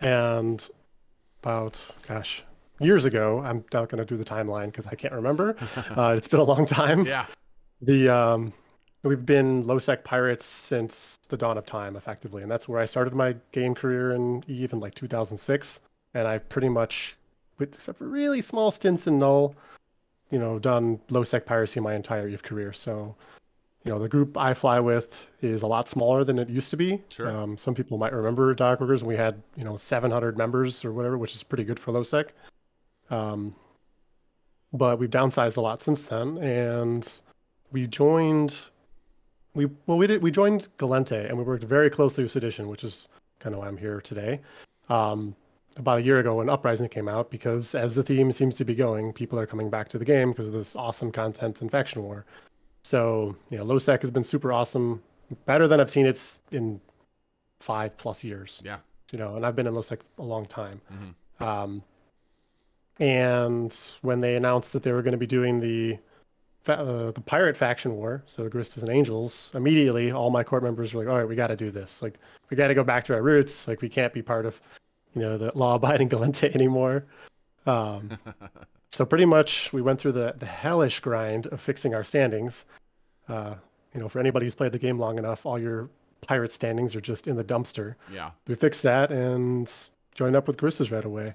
[0.00, 0.68] And
[1.42, 2.44] about, gosh,
[2.80, 5.56] years ago, I'm not going to do the timeline because I can't remember.
[5.96, 7.04] uh, it's been a long time.
[7.06, 7.26] Yeah,
[7.80, 8.52] The um,
[9.02, 12.86] we've been low sec pirates since the dawn of time, effectively, and that's where I
[12.86, 15.80] started my game career in Eve in like 2006.
[16.14, 17.16] And I've pretty much,
[17.58, 19.54] with except for really small stints in Null,
[20.30, 22.72] you know, done low sec piracy my entire Eve career.
[22.72, 23.14] So,
[23.84, 26.76] you know, the group I fly with is a lot smaller than it used to
[26.76, 27.02] be.
[27.10, 27.30] Sure.
[27.30, 31.16] Um, some people might remember Dockworkers when we had, you know, 700 members or whatever,
[31.18, 32.32] which is pretty good for low sec.
[33.10, 33.54] Um,
[34.72, 37.10] but we've downsized a lot since then, and
[37.72, 38.54] we joined.
[39.54, 40.22] We well, we did.
[40.22, 43.68] We joined Gallente, and we worked very closely with Sedition, which is kind of why
[43.68, 44.40] I'm here today.
[44.88, 45.34] Um,
[45.76, 48.74] about a year ago, when Uprising came out, because as the theme seems to be
[48.74, 52.02] going, people are coming back to the game because of this awesome content in Faction
[52.02, 52.24] War.
[52.82, 55.02] So, you know, LowSec has been super awesome,
[55.44, 56.80] better than I've seen it in
[57.60, 58.60] five plus years.
[58.64, 58.78] yeah.
[59.12, 60.80] You know, and I've been in LowSec a long time.
[60.92, 61.44] Mhm.
[61.46, 61.82] Um,
[62.98, 65.98] and when they announced that they were going to be doing the
[66.66, 71.02] uh, the pirate faction war, so Agristas and Angels, immediately all my court members were
[71.02, 72.02] like, "All right, we got to do this.
[72.02, 72.18] Like,
[72.50, 73.66] we got to go back to our roots.
[73.66, 74.60] Like, we can't be part of,
[75.14, 77.06] you know, the law-abiding Gallente anymore."
[77.66, 78.18] Um,
[78.90, 82.66] so pretty much, we went through the the hellish grind of fixing our standings.
[83.28, 83.54] Uh,
[83.94, 85.88] you know, for anybody who's played the game long enough, all your
[86.20, 87.94] pirate standings are just in the dumpster.
[88.12, 88.30] yeah.
[88.46, 89.72] We fixed that and
[90.14, 91.34] joined up with Guristas right away.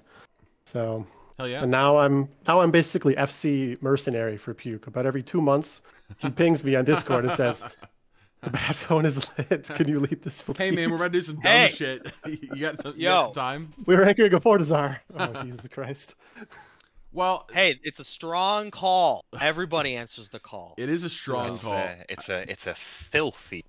[0.64, 1.06] So
[1.38, 1.62] Hell yeah.
[1.62, 4.86] and now I'm now I'm basically FC mercenary for Puke.
[4.86, 5.82] About every two months,
[6.18, 7.64] he pings me on Discord and says,
[8.42, 9.64] "The bad phone is lit.
[9.64, 10.66] Can you lead this?" For free?
[10.66, 11.68] Hey man, we're please?" about to do some dumb Hey.
[11.70, 12.12] shit.
[12.26, 13.68] you got some, you got some time?
[13.86, 14.98] we were anchoring a Fortizar.
[15.18, 16.14] Oh Jesus Christ!
[17.12, 19.24] Well, Hey, it's a strong call.
[19.40, 20.74] Everybody answers the call.
[20.78, 21.74] it is a strong It's call.
[21.74, 23.64] a, it's a it's a filthy.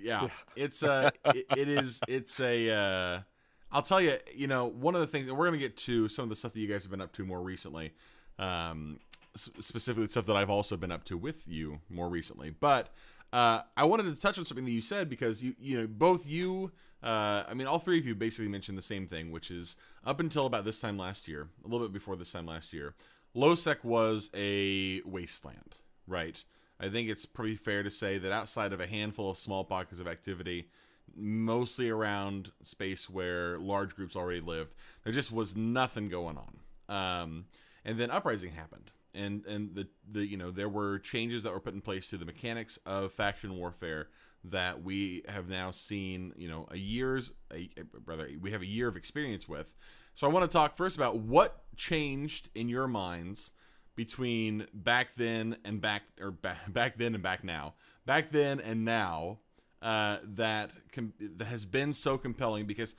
[0.00, 0.28] Yeah, Yeah.
[0.56, 3.20] it's a it, it is it's a uh
[3.70, 6.24] I'll tell you, you know, one of the things that we're gonna get to some
[6.24, 7.92] of the stuff that you guys have been up to more recently,
[8.38, 9.00] um,
[9.34, 12.50] specifically stuff that I've also been up to with you more recently.
[12.50, 12.88] But
[13.32, 16.26] uh, I wanted to touch on something that you said because you you know both
[16.26, 19.76] you, uh, I mean all three of you basically mentioned the same thing, which is
[20.04, 22.94] up until about this time last year, a little bit before this time last year,
[23.36, 25.76] Losec was a wasteland,
[26.06, 26.42] right?
[26.80, 30.00] I think it's pretty fair to say that outside of a handful of small pockets
[30.00, 30.68] of activity,
[31.16, 36.94] mostly around space where large groups already lived, there just was nothing going on.
[36.94, 37.46] Um,
[37.84, 41.60] and then Uprising happened, and and the the you know there were changes that were
[41.60, 44.08] put in place to the mechanics of faction warfare
[44.44, 47.70] that we have now seen you know a year's a,
[48.06, 49.74] rather we have a year of experience with.
[50.14, 53.52] So I want to talk first about what changed in your minds
[53.94, 57.74] between back then and back or back, back then and back now
[58.08, 59.38] back then and now
[59.82, 62.94] uh, that com- that has been so compelling because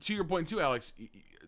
[0.00, 0.92] to your point too alex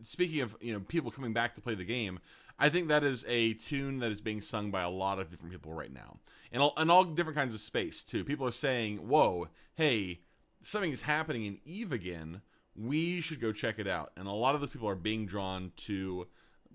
[0.03, 2.19] speaking of you know people coming back to play the game
[2.59, 5.53] i think that is a tune that is being sung by a lot of different
[5.53, 6.19] people right now.
[6.53, 8.25] And all, and all different kinds of space too.
[8.25, 10.21] People are saying whoa hey
[10.63, 12.43] something is happening in eve again.
[12.77, 14.13] We should go check it out.
[14.17, 16.27] And a lot of those people are being drawn to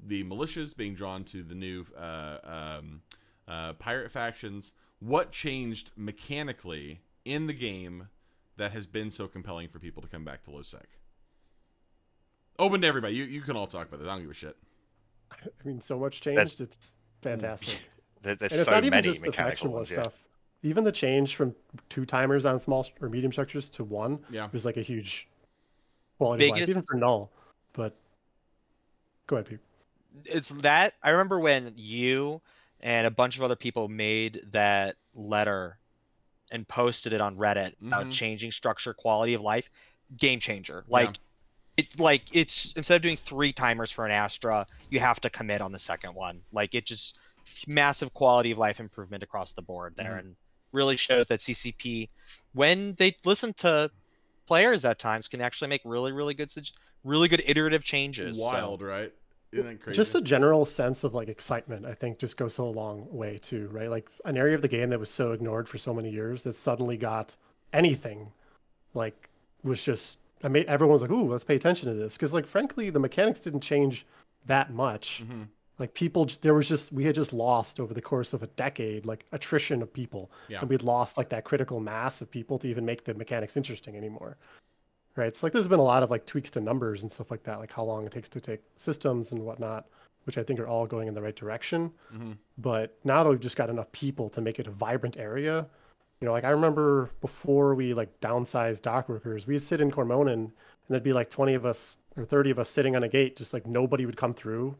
[0.01, 3.01] the militias being drawn to the new uh, um,
[3.47, 4.73] uh, pirate factions.
[4.99, 8.08] What changed mechanically in the game
[8.58, 10.84] that has been so compelling for people to come back to LoSec?
[12.58, 13.15] Open to everybody.
[13.15, 14.08] You, you can all talk about this.
[14.08, 14.58] I don't give a shit.
[15.32, 16.62] I mean, so much changed.
[16.62, 17.77] It's fantastic.
[18.21, 19.89] There, there's and it's so not even many just the mechanical faction war ones.
[19.91, 20.01] Yeah.
[20.01, 20.13] stuff.
[20.62, 21.55] Even the change from
[21.88, 24.49] two timers on small or medium structures to one Yeah.
[24.51, 25.29] was like a huge
[26.17, 27.32] quality of life, Biggest- even for null.
[27.71, 27.95] But
[29.27, 29.60] go ahead, Pete.
[30.25, 32.41] it's that I remember when you
[32.82, 35.77] and a bunch of other people made that letter
[36.51, 38.12] and posted it on Reddit about Mhm.
[38.12, 39.69] changing structure, quality of life,
[40.17, 40.83] game changer.
[40.88, 41.17] Like
[41.77, 45.62] it like it's instead of doing three timers for an Astra, you have to commit
[45.62, 46.41] on the second one.
[46.51, 47.17] Like it just
[47.67, 50.19] massive quality of life improvement across the board there Mhm.
[50.19, 50.35] and
[50.71, 52.09] really shows that CCP
[52.53, 53.89] when they listen to
[54.45, 56.51] players at times can actually make really really good
[57.03, 58.38] really good iterative changes.
[58.38, 59.13] so- Wild, right?
[59.91, 63.38] Just a general sense of like excitement, I think, just goes so a long way
[63.39, 63.89] too, right?
[63.89, 66.55] Like an area of the game that was so ignored for so many years that
[66.55, 67.35] suddenly got
[67.73, 68.31] anything,
[68.93, 69.29] like
[69.63, 72.45] was just I made everyone was like, "Ooh, let's pay attention to this," because like
[72.45, 74.05] frankly, the mechanics didn't change
[74.45, 75.23] that much.
[75.27, 75.47] Mhm.
[75.79, 79.05] Like people, there was just we had just lost over the course of a decade,
[79.05, 80.59] like attrition of people, Yeah.
[80.62, 83.95] and we'd lost like that critical mass of people to even make the mechanics interesting
[83.97, 84.38] anymore.
[85.19, 85.36] Right?
[85.36, 87.60] So like there's been a lot of like tweaks to numbers and stuff like that,
[87.60, 89.86] like how long it takes to take systems and whatnot,
[90.23, 91.91] which I think are all going in the right direction.
[92.15, 92.38] Mhm.
[92.58, 95.67] But now that we've just got enough people to make it a vibrant area,
[96.21, 100.34] you know, like I remember before we like downsized dock workers, we'd sit in Cormonan
[100.34, 100.51] and
[100.89, 103.53] there'd be like 20 of us or 30 of us sitting on a gate, just
[103.53, 104.75] like nobody would come through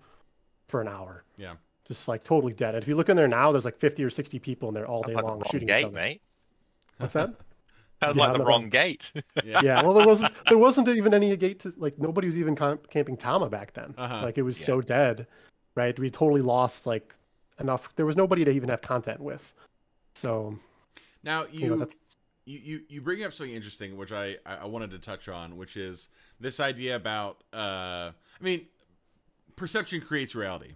[0.68, 1.24] for an hour.
[1.38, 1.56] Yeah.
[1.86, 2.76] Just like totally dead.
[2.76, 4.88] And if you look in there now, there's like 50 or 60 people in there
[4.88, 5.94] all day long the wrong shooting each gate, other.
[5.96, 6.22] mate.
[6.98, 7.34] What's that?
[8.02, 9.12] Sounds Yeah, like the wrong gate.
[9.44, 9.60] Yeah.
[9.64, 12.90] yeah, well, there wasn't there wasn't even any gate to like nobody was even camp-
[12.90, 13.94] camping Tama back then.
[13.98, 14.22] Uh-huh.
[14.24, 14.66] Like it was Yeah.
[14.68, 15.28] so dead,
[15.76, 15.98] right?
[16.00, 17.14] We totally lost like
[17.60, 17.94] enough.
[17.96, 19.54] There was nobody to even have content with.
[20.16, 20.58] So
[21.24, 22.00] Now you, you know that's
[22.46, 25.58] you, you you bring up something interesting which I, I I wanted to touch on
[25.58, 26.08] which is
[26.40, 28.66] this idea about uh I mean
[29.58, 30.76] perception creates reality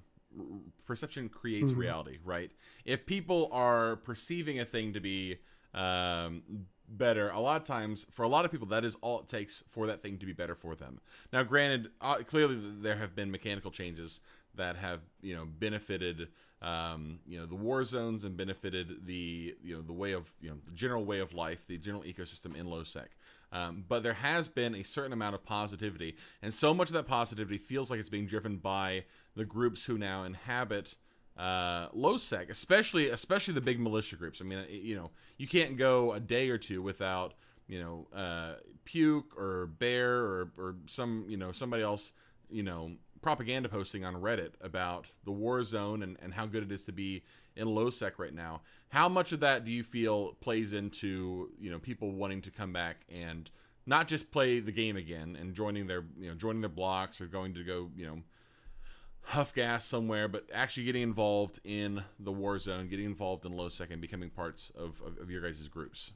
[0.86, 1.78] perception creates Mhm.
[1.78, 2.52] reality right
[2.86, 5.38] if people are perceiving a thing to be
[5.74, 6.44] um
[6.88, 7.30] better.
[7.30, 9.88] A lot of times for a lot of people that is all it takes for
[9.88, 11.00] that thing to be better for them.
[11.32, 14.20] Now granted uh, clearly there have been mechanical changes
[14.56, 16.30] that have you know benefited
[16.62, 20.50] um, you know the war zones and benefited the you know the way of you
[20.50, 23.08] know the general way of life the general ecosystem in lowsec.
[23.52, 27.08] Um, but there has been a certain amount of positivity and so much of that
[27.08, 30.96] positivity feels like it's being driven by the groups who now inhabit
[31.38, 36.14] uh, lowsec especially especially the big militia groups i mean you know you can't go
[36.14, 37.34] a day or two without
[37.68, 38.54] you know uh,
[38.86, 42.12] puke or bear or, or some you know somebody else
[42.52, 42.92] you know
[43.24, 46.92] propaganda posting on Reddit about the war zone and, and how good it is to
[46.92, 47.24] be
[47.56, 48.62] in lowsec right now.
[48.90, 52.74] How much of that do you feel plays into you know people wanting to come
[52.74, 53.50] back and
[53.86, 57.26] not just play the game again and joining their you know joining their blocks or
[57.26, 58.20] going to go you know
[59.28, 63.70] huff gas somewhere, but actually getting involved in the war zone, getting involved in low
[63.70, 66.12] second, becoming parts of, of, of your guys' groups.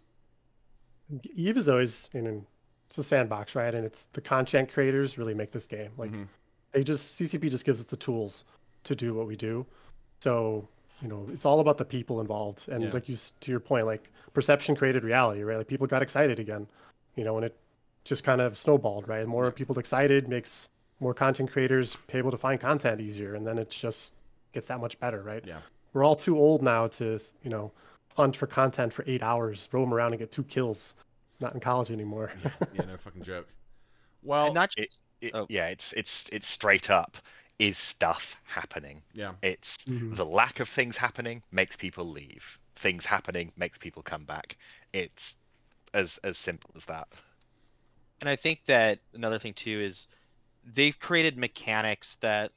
[1.33, 2.45] Eve is always you know
[2.89, 3.73] it's a sandbox, right?
[3.73, 5.91] And it's the content creators really make this game.
[5.97, 6.27] Like Mhm.
[6.73, 8.43] they just CCP just gives us the tools
[8.83, 9.65] to do what we do.
[10.19, 10.67] So
[11.01, 12.91] you know it's all about the people involved, and Yeah.
[12.91, 15.57] like you to your point, like perception created reality, right?
[15.57, 16.67] Like people got excited again,
[17.15, 17.57] you know, and it
[18.03, 19.21] just kind of snowballed, right?
[19.21, 23.57] and More people excited makes more content creators able to find content easier, and then
[23.57, 24.13] it just
[24.53, 25.43] gets that much better, right?
[25.45, 25.59] Yeah.
[25.93, 27.71] We're all too old now to you know
[28.15, 30.95] hunt for content for eight hours, roam around and get two kills.
[31.39, 32.31] Not in college anymore.
[32.73, 33.47] Yeah, no fucking joke.
[34.23, 35.45] Well, and not just it, Oh.
[35.49, 37.17] Yeah, it's it's it's straight up.
[37.59, 39.01] Is stuff happening?
[39.13, 39.33] yeah.
[39.41, 40.15] It's Mhm.
[40.15, 42.59] the lack of things happening makes people leave.
[42.75, 44.57] Things happening makes people come back.
[44.93, 45.37] It's
[45.93, 47.07] as as simple as that.
[48.19, 50.07] and I think that another thing too is
[50.73, 52.51] they've created mechanics that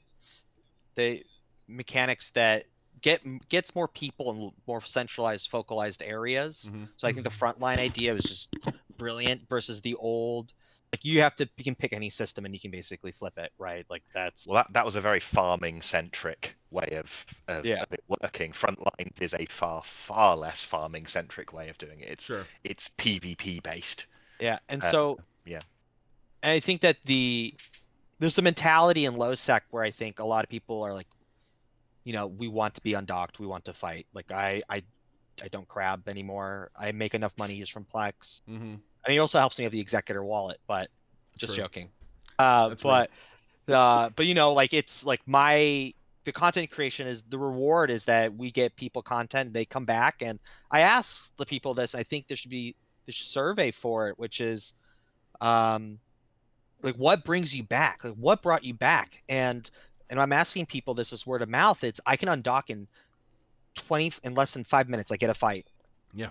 [0.94, 1.25] they
[1.68, 2.64] mechanics that
[3.01, 6.68] get gets more people in more centralized focalized areas.
[6.70, 6.88] Mhm.
[6.96, 8.49] So I think the frontline idea was just
[8.99, 10.53] brilliant versus the old
[10.92, 13.53] like you have to you can pick any system and you can basically flip it,
[13.59, 13.87] right?
[13.88, 17.83] Like that's Well, that, that was a very farming centric way of, of, Yeah.
[17.83, 18.51] of it working.
[18.53, 22.09] Frontlines is a far far less farming centric way of doing it.
[22.11, 22.44] It's Sure.
[22.64, 24.07] it's PvP based.
[24.40, 25.61] Yeah, and Uh, so yeah.
[26.42, 27.55] and I think that the
[28.20, 31.09] there's a mentality in low sec where I think a lot of people are like,
[32.04, 34.06] you know, we want to be undocked, we want to fight.
[34.14, 34.83] Like I I
[35.42, 36.70] I don't crab anymore.
[36.78, 38.42] I make enough money just from Plex.
[38.46, 40.90] hmm I mean, it also helps me have the executor wallet, but
[41.38, 41.64] just True.
[41.64, 41.88] joking.
[42.38, 43.09] Uh, That's right.
[43.66, 47.90] but uh, but you know, like it's like my the content creation is the reward
[47.90, 50.38] is that we get people content, they come back, and
[50.70, 51.94] I ask the people this.
[51.94, 54.74] I think there should be this survey for it, which is,
[55.40, 55.98] um,
[56.83, 58.05] like what brings you back?
[58.05, 59.23] Like what brought you back?
[59.29, 59.69] And
[60.09, 61.85] and I'm asking people this is word of mouth.
[61.85, 62.88] It's I can undock in
[63.75, 65.12] twenty in less than five minutes.
[65.12, 65.66] I get a fight.
[66.14, 66.31] Yeah.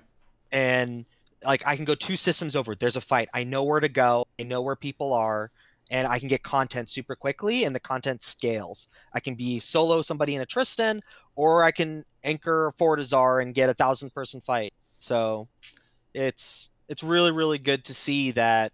[0.51, 1.05] And
[1.43, 2.75] like I can go two systems over.
[2.75, 3.29] There's a fight.
[3.33, 4.25] I know where to go.
[4.39, 5.51] I know where people are,
[5.89, 8.87] and I can get content super quickly, and the content scales.
[9.13, 11.01] I can be solo somebody in a Tristan,
[11.35, 14.73] or I can anchor a Fortizar and get a thousand person fight.
[14.99, 15.47] So
[16.13, 18.73] it's it's really really good to see that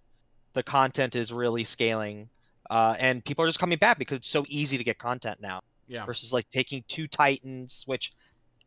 [0.55, 2.29] the content is really scaling,
[2.71, 5.61] uh, and people are just coming back because it's so easy to get content now
[5.87, 6.05] Yeah.
[6.05, 8.11] versus like taking two titans, which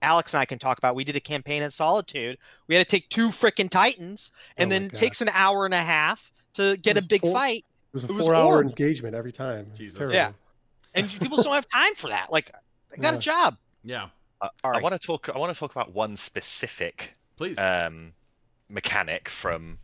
[0.01, 0.95] Alex and I can talk about.
[0.95, 2.39] We did a campaign in Solitude.
[2.69, 5.75] We had to take two freaking titans, and Oh then it takes an hour and
[5.75, 7.65] a half to get a big four- fight.
[7.93, 8.71] was a It was four-hour horrible.
[8.71, 9.73] engagement every time.
[9.75, 10.13] Jesus.
[10.13, 10.33] Yeah.
[10.95, 12.31] and people just don't have time for that.
[12.33, 12.51] Like,
[12.93, 13.19] I got Yeah.
[13.19, 13.57] a job.
[13.85, 14.09] Yeah,
[14.41, 14.77] I, Sorry.
[14.79, 15.29] I want to talk.
[15.29, 17.59] I want to talk about one specific please.
[17.59, 18.13] um,
[18.69, 19.79] mechanic from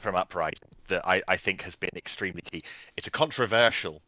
[0.00, 2.64] from Uprising that I, I think has been extremely key.
[2.96, 4.02] It's a controversial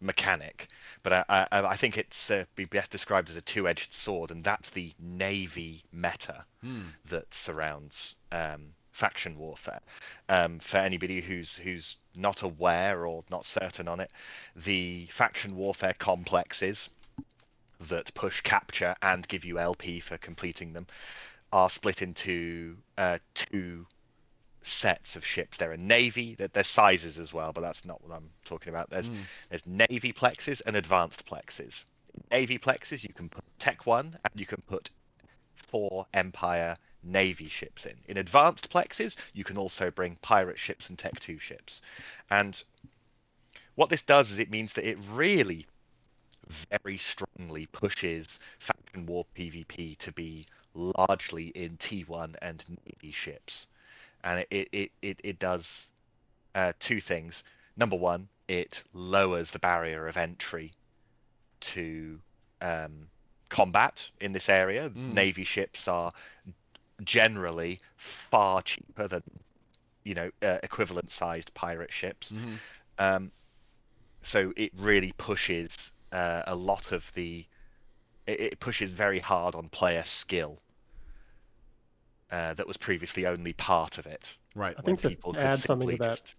[0.00, 0.68] mechanic,
[1.02, 4.42] but I, I, I think it's uh, be best described as a two-edged sword, and
[4.44, 6.88] that's the navy meta Hmm.
[7.06, 9.80] that surrounds um, faction warfare.
[10.28, 14.10] Um, for anybody who's who's not aware or not certain on it,
[14.56, 16.90] the faction warfare complexes
[17.88, 20.86] that push capture and give you LP for completing them
[21.52, 23.86] are split into uh, two
[24.62, 25.56] sets of ships.
[25.56, 28.90] There are navy, there- there's sizes as well, but that's not what I'm talking about.
[28.90, 29.24] There's Mm.
[29.48, 31.84] there's navy plexes and advanced plexes.
[32.30, 34.90] Navy plexes, you can put Tech One and you can put
[35.54, 37.96] four Empire navy ships in.
[38.08, 41.80] In advanced plexes, you can also bring pirate ships and Tech Two ships.
[42.28, 42.62] And
[43.76, 45.66] what this does is it means that it really
[46.48, 53.66] very strongly pushes faction war PvP to be largely in T1 and Navy ships.
[54.24, 55.90] And it, it, it, it does
[56.54, 57.44] uh, two things.
[57.76, 60.72] Number one, it lowers the barrier of entry
[61.60, 62.18] to
[62.60, 63.08] um,
[63.48, 64.90] combat in this area.
[64.90, 65.14] Mm.
[65.14, 66.12] Navy ships are
[67.04, 69.22] generally far cheaper than
[70.04, 72.32] you know uh, equivalent sized pirate ships.
[72.32, 72.58] Mhm.
[72.98, 73.32] Um,
[74.22, 77.44] so it really pushes uh, a lot of the.
[78.26, 80.58] It, it pushes very hard on player skill.
[82.30, 84.34] Uh, that was previously only part of it.
[84.54, 84.74] Right.
[84.78, 86.34] I think to people could add something to that, just-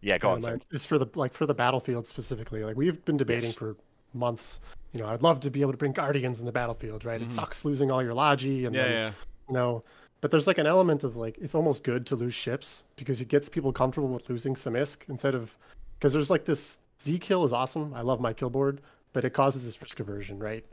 [0.00, 0.40] Yeah, go on.
[0.40, 2.64] Dynamite, is for the like for the battlefield specifically.
[2.64, 3.54] Like we've been debating Yes.
[3.54, 3.76] for
[4.14, 4.60] months.
[4.92, 7.20] You know, I'd love to be able to bring guardians in the battlefield, right?
[7.20, 7.26] Mhm.
[7.26, 9.12] It sucks losing all your logi and Yeah, then, yeah.
[9.48, 9.84] you know,
[10.20, 13.28] but there's like an element of like it's almost good to lose ships because it
[13.28, 15.56] gets people comfortable with losing some ISK instead of
[15.98, 17.94] because there's like this Z kill is awesome.
[17.94, 18.80] I love my kill board,
[19.12, 20.64] but it causes this risk aversion, right?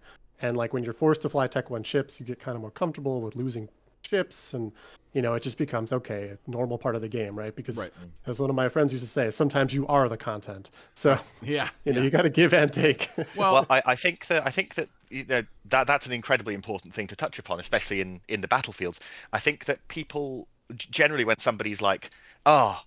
[0.41, 2.71] And like when you're forced to fly Tech One ships, you get kind of more
[2.71, 3.69] comfortable with losing
[4.07, 4.71] ships, and
[5.13, 7.55] you know it just becomes okay, a normal part of the game, right?
[7.55, 7.91] Because Right.
[8.25, 10.69] as one of my friends used to say, sometimes you are the content.
[10.93, 11.69] So Yeah.
[11.85, 12.05] you know yeah.
[12.05, 13.09] you got to give and take.
[13.35, 16.53] well, well, I, I think that I think that you know that that's an incredibly
[16.53, 18.99] important thing to touch upon, especially in in the battlefields.
[19.33, 20.47] I think that people
[20.77, 22.09] generally, when somebody's like,
[22.45, 22.81] "Oh,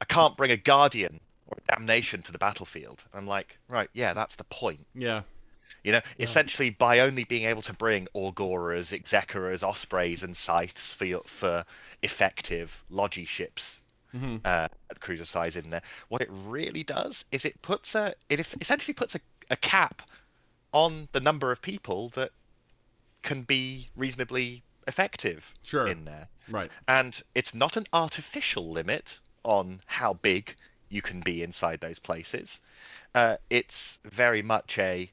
[0.00, 4.14] I can't bring a guardian or a damnation to the battlefield," I'm like, "Right, yeah,
[4.14, 5.22] that's the point." yeah.
[5.86, 6.24] You know, Yeah.
[6.24, 11.64] essentially by only being able to bring Augorors, Exequrors, Ospreys, and Scythes for your, for
[12.02, 13.78] effective Logi ships
[14.10, 14.66] hmm uh,
[14.98, 15.82] cruiser size in there.
[16.08, 19.20] What it really does is it puts a it essentially puts a,
[19.50, 20.02] a cap
[20.72, 22.32] on the number of people that
[23.22, 25.86] can be reasonably effective Sure.
[25.86, 26.28] in there.
[26.48, 26.70] Right.
[26.88, 30.56] And it's not an artificial limit on how big
[30.88, 32.58] you can be inside those places.
[33.14, 35.10] Uh, it's very much a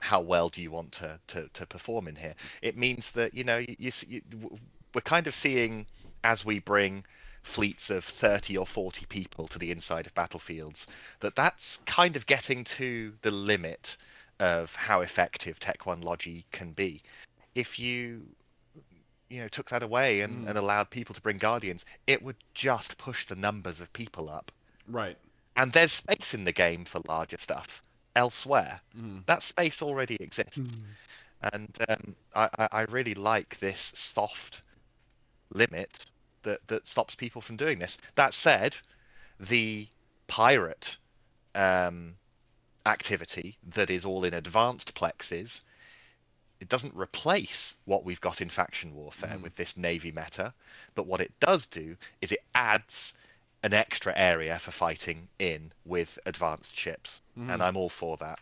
[0.00, 2.34] how well do you want to, to, to perform in here?
[2.62, 4.22] It means that you know you, you,
[4.94, 5.86] we're kind of seeing
[6.24, 7.04] as we bring
[7.42, 10.88] fleets of 30 or 40 people to the inside of battlefields
[11.20, 13.96] that that's kind of getting to the limit
[14.40, 17.02] of how effective Tech One Logi can be.
[17.54, 18.22] If you
[19.28, 20.50] you know took that away and, Mm.
[20.50, 24.52] and allowed people to bring guardians, it would just push the numbers of people up.
[24.88, 25.16] Right.
[25.56, 27.80] And there's space in the game for larger stuff
[28.16, 28.80] elsewhere.
[28.94, 30.60] hmm That space already exists.
[31.52, 33.80] And um, I, I- really like this
[34.14, 34.62] soft
[35.52, 36.04] limit
[36.42, 37.98] that, that stops people from doing this.
[38.16, 38.76] That said,
[39.38, 39.86] the
[40.26, 40.96] pirate
[41.54, 42.14] um,
[42.86, 45.60] activity that is all in advanced plexes,
[46.60, 49.42] it doesn't replace what we've got in faction warfare Mhm.
[49.42, 50.54] with this navy meta,
[50.94, 53.14] but what it does do is it adds
[53.66, 57.52] an extra area for fighting in with advanced ships, Mhm.
[57.52, 58.38] and I'm all for that.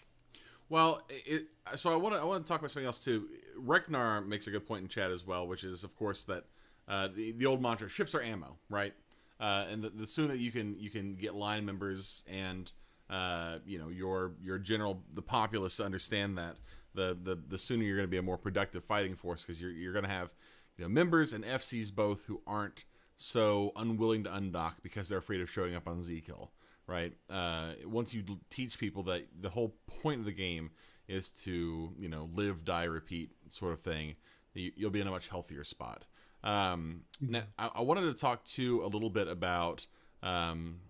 [0.69, 1.47] Well, it,
[1.77, 3.29] so I want to I want to talk about something else too.
[3.59, 6.45] Reknar makes a good point in chat as well, which is of course that
[6.89, 8.95] uh, the the old mantra ships are ammo, right?
[9.41, 12.71] Uh, and the, the sooner you can you can get line members and
[13.11, 16.57] uh, you know your your general the populace to understand that
[16.95, 19.71] the the, the sooner you're going to be a more productive fighting force because you're
[19.71, 20.31] you're going to have
[20.77, 22.85] you know members and FCs both who aren't
[23.17, 26.51] so unwilling to undock because they're afraid of showing up on Z kill
[26.87, 27.13] right?
[27.31, 30.71] Uh, once you teach people that the whole point of the game
[31.09, 34.17] is to, you know, live, die, repeat sort of thing,
[34.55, 36.05] you, you'll be in a much healthier spot.
[36.43, 39.87] Um, now, I, I wanted to talk to a little bit about,
[40.23, 40.81] um,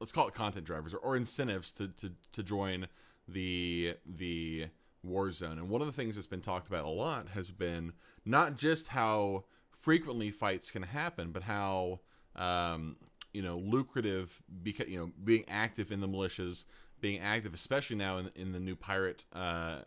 [0.00, 2.88] let's call it content drivers or, or incentives to, to, to join
[3.28, 4.66] the the
[5.02, 5.58] war zone.
[5.58, 7.92] And one of the things that's been talked about a lot has been
[8.24, 9.44] not just how
[9.88, 11.98] frequently fights can happen, but how
[12.36, 12.94] um,
[13.32, 16.66] you know lucrative because you know being active in the militias,
[17.00, 19.78] being active, especially now in, in the new pirate uh,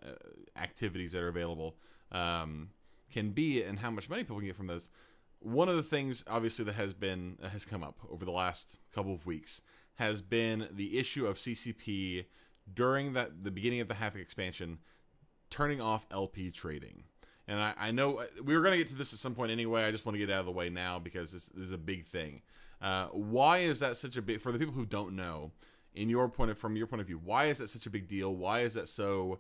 [0.55, 1.75] activities that are available,
[2.11, 2.71] um,
[3.11, 4.89] can be, and how much money people can get from those.
[5.37, 9.13] One of the things, obviously, that has been has come up over the last couple
[9.13, 9.61] of weeks
[9.97, 12.25] has been the issue of CCP
[12.73, 14.79] during that the beginning of the Havoc expansion,
[15.51, 17.03] turning off LP trading.
[17.51, 19.51] And I, I know uh, we were going to get to this at some point
[19.51, 19.83] anyway.
[19.83, 21.77] I just want to get out of the way now because this, this is a
[21.77, 22.43] big thing.
[22.81, 25.51] Uh, why is that such a big for the people who don't know?
[25.93, 28.07] In your point of from your point of view, why is that such a big
[28.07, 28.33] deal?
[28.33, 29.39] Why is that so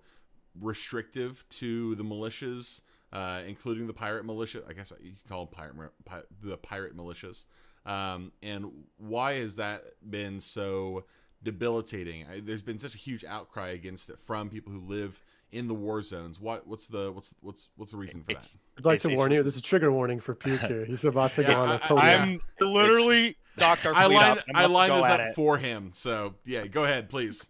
[0.59, 2.81] restrictive to the militias,
[3.13, 4.61] uh, including the pirate militia?
[4.67, 7.45] I guess you call them pirate pi- the pirate militias.
[7.85, 8.65] Um, and
[8.97, 11.05] why has that been so
[11.41, 12.25] debilitating?
[12.29, 15.73] I, there's been such a huge outcry against it from people who live in the
[15.73, 16.39] war zones.
[16.39, 18.59] What what's the what's what's what's the reason for It's- that?
[18.79, 19.43] I'd like to it's- warn you.
[19.43, 20.85] This is a trigger warning for Puke here.
[20.85, 21.97] He's about to Yeah, go on I- a I- total.
[21.99, 23.93] I'm literally Doctor.
[23.93, 24.45] I lined up.
[24.49, 25.35] I'm I lined this up it.
[25.35, 25.91] for him.
[25.93, 27.47] So yeah, go ahead, please.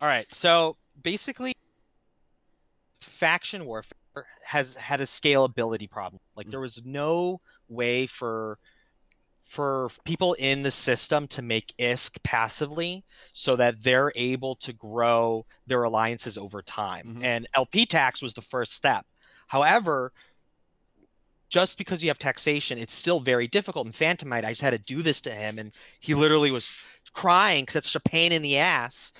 [0.00, 0.32] All right.
[0.32, 1.52] So basically,
[3.00, 3.96] faction warfare
[4.46, 6.20] has had a scalability problem.
[6.36, 6.50] Like mm.
[6.50, 8.58] there was no way for
[9.50, 15.44] for people in the system to make ISK passively so that they're able to grow
[15.66, 17.16] their alliances over time.
[17.16, 17.24] Mhm.
[17.24, 19.04] And LP tax was the first step.
[19.48, 20.12] However,
[21.48, 23.86] just because you have taxation, it's still very difficult.
[23.86, 26.76] And Phantomite, I just had to do this to him, and he literally was
[27.12, 29.12] crying because it's such a pain in the ass.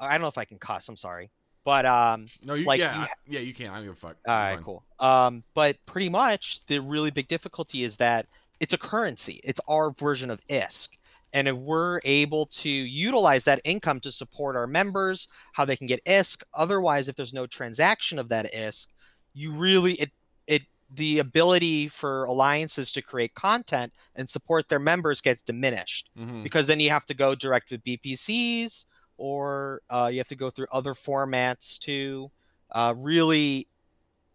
[0.00, 0.88] I don't know if I can cuss.
[0.88, 1.30] I'm sorry,
[1.64, 3.68] but um, No, you Like, yeah you I- yeah you can.
[3.68, 4.16] I don't give a fuck.
[4.26, 4.82] all right, cool.
[5.00, 8.26] Um, but pretty much the really big difficulty is that
[8.60, 9.40] it's a currency.
[9.44, 10.88] It's our version of ISK.
[11.32, 15.86] And if we're able to utilize that income to support our members, how they can
[15.86, 18.88] get ISK, otherwise, if there's no transaction of that ISK,
[19.34, 20.10] you really it
[20.46, 20.62] it
[20.94, 26.44] the ability for alliances to create content and support their members gets diminished Mhm.
[26.44, 28.86] because then you have to go direct with BPCs
[29.18, 32.30] or uh, you have to go through other formats to
[32.70, 33.66] uh, really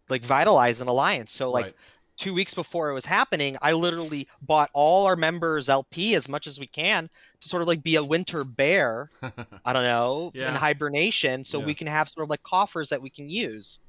[0.08, 1.32] like vitalize an alliance.
[1.32, 1.76] So like Right.
[2.22, 6.46] Two weeks before it was happening, I literally bought all our members LP as much
[6.46, 7.10] as we can
[7.40, 9.10] to sort of like be a winter bear.
[9.64, 10.50] I don't know Yeah.
[10.50, 11.66] in hibernation, so Yeah.
[11.66, 13.80] we can have sort of like coffers that we can use.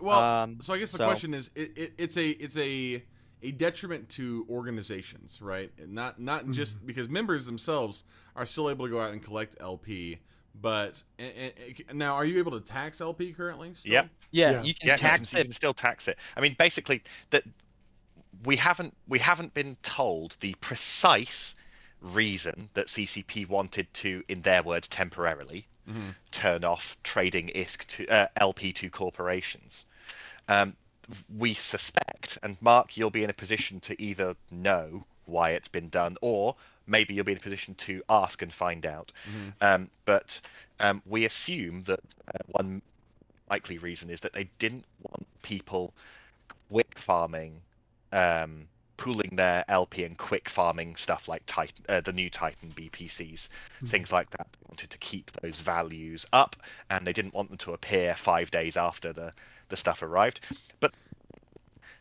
[0.00, 3.02] well, um, so I guess the so- question is, it, it, it's a it's a
[3.42, 5.70] a detriment to organizations, right?
[5.88, 6.52] Not not Mm-hmm.
[6.52, 8.04] just because members themselves
[8.36, 10.20] are still able to go out and collect LP,
[10.60, 11.52] but and,
[11.88, 13.74] and- now are you able to tax LP currently?
[13.74, 13.92] Still?
[13.92, 14.08] Yep.
[14.30, 14.62] Yeah, Yeah.
[14.62, 15.44] you can yeah, tax you can, you it.
[15.46, 16.18] can still tax it.
[16.36, 17.44] I mean, basically, that
[18.44, 21.54] we haven't we haven't been told the precise
[22.00, 26.14] reason that CCP wanted to, in their words, temporarily Mhm.
[26.30, 29.84] turn off trading ISK to uh, LP to corporations.
[30.48, 30.76] Um,
[31.36, 35.88] we suspect, and Mark, you'll be in a position to either know why it's been
[35.90, 36.56] done, or
[36.86, 39.12] maybe you'll be in a position to ask and find out.
[39.26, 39.52] Mhm.
[39.60, 40.40] Um, but
[40.80, 42.82] um, we assume that uh, one
[43.50, 45.92] likely reason is that they didn't want people
[46.70, 47.60] quick farming,
[48.12, 48.66] um,
[48.96, 53.48] pooling their LP and quick farming stuff like Titan, uh, the new Titan BPCs,
[53.86, 54.46] things like that.
[54.52, 56.56] They wanted to keep those values up,
[56.90, 59.32] and they didn't want them to appear five days after the
[59.68, 60.40] the stuff arrived.
[60.80, 60.92] But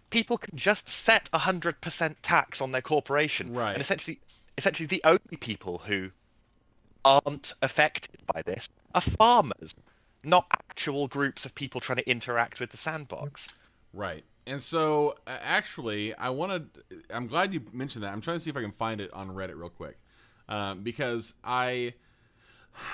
[0.10, 3.74] people can just set a hundred percent tax on their corporation, Right.
[3.74, 4.20] and essentially,
[4.58, 6.12] essentially the only people who
[7.06, 9.76] aren't affected by this are farmers,
[10.24, 13.50] not actual groups of people trying to interact with the sandbox.
[13.94, 14.24] Right.
[14.46, 16.68] And so, uh, actually, I wanted.
[17.10, 18.12] I'm glad you mentioned that.
[18.12, 19.98] I'm trying to see if I can find it on Reddit real quick,
[20.50, 21.94] um, because I.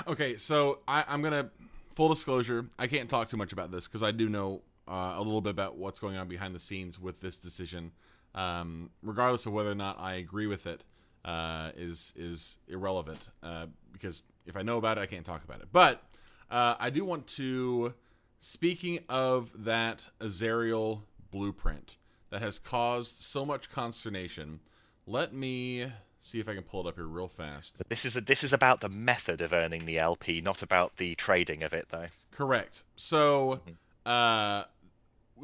[0.08, 1.50] Okay, so I, I'm gonna
[1.96, 2.68] full disclosure.
[2.78, 5.52] I can't talk too much about this because I do know uh, a little bit
[5.52, 7.94] about what's going on behind the scenes with this decision.
[8.36, 10.84] Um, regardless of whether or not I agree with it,
[11.30, 15.62] uh, is is irrelevant uh, because if I know about it, I can't talk about
[15.62, 15.68] it.
[15.72, 16.04] But
[16.50, 17.94] uh, I do want to.
[18.42, 21.98] Speaking of that Azariel blueprint
[22.30, 24.62] that has caused so much consternation,
[25.06, 27.82] let me see if I can pull it up here real fast.
[27.90, 31.16] This is a, this is about the method of earning the LP, not about the
[31.16, 32.08] trading of it, though.
[32.32, 32.86] Correct.
[32.96, 33.60] So,
[34.06, 34.64] uh,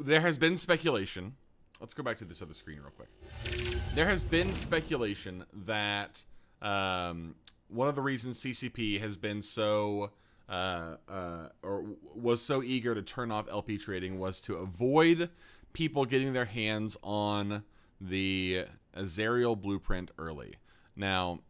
[0.00, 1.36] there has been speculation.
[1.80, 3.08] Let's go back to this other screen real quick.
[3.94, 6.24] There has been speculation that
[6.62, 7.34] um,
[7.68, 10.12] one of the reasons CCP has been so
[10.48, 15.30] uh, uh, or was so eager to turn off LP trading was to avoid
[15.72, 17.64] people getting their hands on
[18.00, 18.64] the
[18.94, 20.54] Azariel blueprint early.
[20.94, 21.40] Now,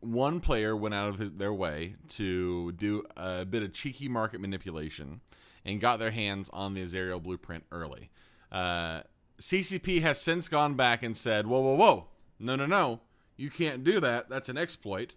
[0.00, 5.20] one player went out of their way to do a bit of cheeky market manipulation
[5.64, 8.10] and got their hands on the Azariel blueprint early.
[8.50, 9.02] Uh,
[9.40, 12.06] CCP has since gone back and said, "Whoa, whoa, whoa!
[12.38, 13.00] No, no, no!
[13.36, 14.28] you can't do that.
[14.28, 15.14] That's an exploit,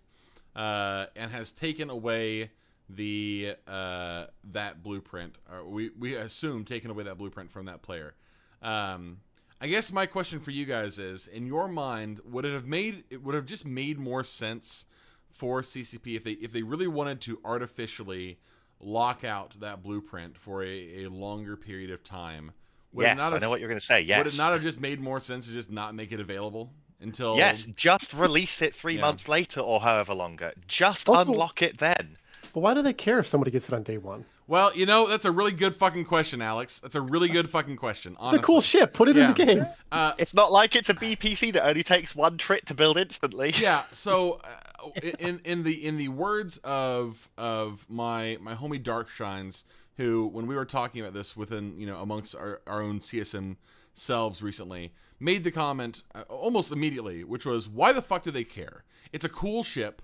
[0.55, 2.51] uh, and has taken away
[2.89, 5.37] the uh, that blueprint.
[5.51, 8.15] Or we we assume taken away that blueprint from that player.
[8.61, 9.19] Um,
[9.61, 13.05] I guess my question for you guys is: in your mind, would it have made
[13.09, 14.85] it would have just made more sense
[15.31, 18.39] for CCP if they if they really wanted to artificially
[18.81, 22.51] lock out that blueprint for a, a longer period of time?
[22.93, 24.01] Would yes, it not I have, know what you're going to say.
[24.01, 24.17] Yes.
[24.23, 26.71] Would it not have just made more sense to just not make it available
[27.01, 27.37] until?
[27.37, 29.01] Yes, just release it three Yeah.
[29.01, 30.53] months later or however longer.
[30.67, 32.17] Just Also- unlock it then.
[32.53, 34.25] But why do they care if somebody gets it on day one?
[34.47, 36.79] Well, you know that's a really good fucking question, Alex.
[36.79, 38.17] That's a really good fucking question.
[38.19, 38.95] It's a cool ship.
[38.95, 39.67] Put it in the game.
[39.91, 43.53] Uh, It's not like it's a BPC that only takes one trip to build instantly.
[43.59, 43.83] yeah.
[43.93, 44.41] So,
[44.83, 49.63] uh, in in the in the words of of my my homie Dark Shines,
[49.99, 53.57] who when we were talking about this within you know amongst our, our own CSM
[53.93, 58.45] selves recently, made the comment uh, almost immediately, which was, "Why the fuck do they
[58.45, 58.85] care?
[59.11, 60.01] It's a cool ship."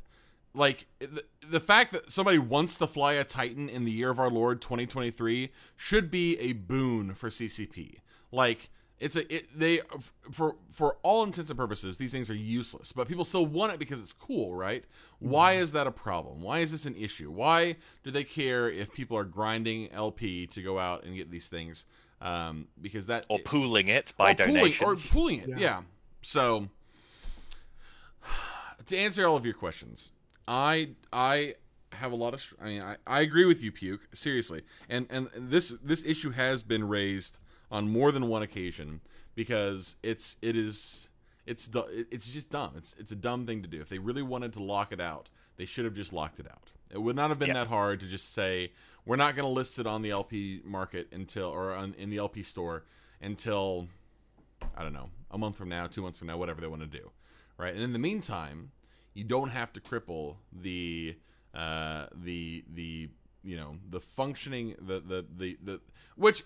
[0.54, 4.20] Like the, the fact that somebody wants to fly a Titan in the year of
[4.20, 8.00] our Lord 2023 should be a boon for CCP.
[8.32, 8.70] Like
[9.00, 9.82] it's a it, they
[10.32, 13.80] for for all intents and purposes these things are useless, but people still want it
[13.80, 14.86] because it's cool, right?
[15.20, 16.42] Why is that a problem?
[16.42, 17.30] Why is this an issue?
[17.32, 21.48] Why do they care if people are grinding LP to go out and get these
[21.50, 21.86] things?
[22.22, 25.50] Um, because that Or pooling it by donation or pooling it.
[25.50, 25.58] Yeah.
[25.58, 25.82] Yeah.
[26.22, 26.70] So
[28.86, 30.12] to answer all of your questions,
[30.48, 31.56] I I
[31.92, 32.46] have a lot of.
[32.62, 34.08] I mean, I, I agree with you, Puke.
[34.14, 37.40] Seriously, and and this this issue has been raised
[37.72, 39.02] on more than one occasion
[39.36, 41.10] because it's it is
[41.46, 41.70] it's
[42.10, 42.74] it's just dumb.
[42.78, 43.82] It's it's a dumb thing to do.
[43.82, 46.72] If they really wanted to lock it out, they should have just locked it out.
[46.90, 47.54] It would not have been Yeah.
[47.56, 48.72] that hard to just say
[49.06, 52.18] we're not going to list it on the LP market until or on, in the
[52.18, 52.84] LP store
[53.22, 53.88] until
[54.76, 56.88] I don't know a month from now, two months from now, whatever they want to
[56.88, 57.12] do,
[57.58, 57.74] right?
[57.74, 58.72] And in the meantime,
[59.14, 61.16] you don't have to cripple the
[61.54, 63.10] uh, the the
[63.46, 65.82] you know the functioning the the the, the
[66.16, 66.44] which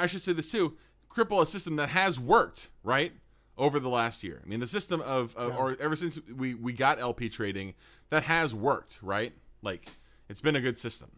[0.00, 0.76] I should say this too
[1.10, 3.12] cripple a system that has worked right
[3.58, 4.40] over the last year.
[4.44, 7.74] I mean the system of, of or ever since we we got LP trading
[8.10, 9.90] that has worked right like
[10.28, 11.10] it's been a good system.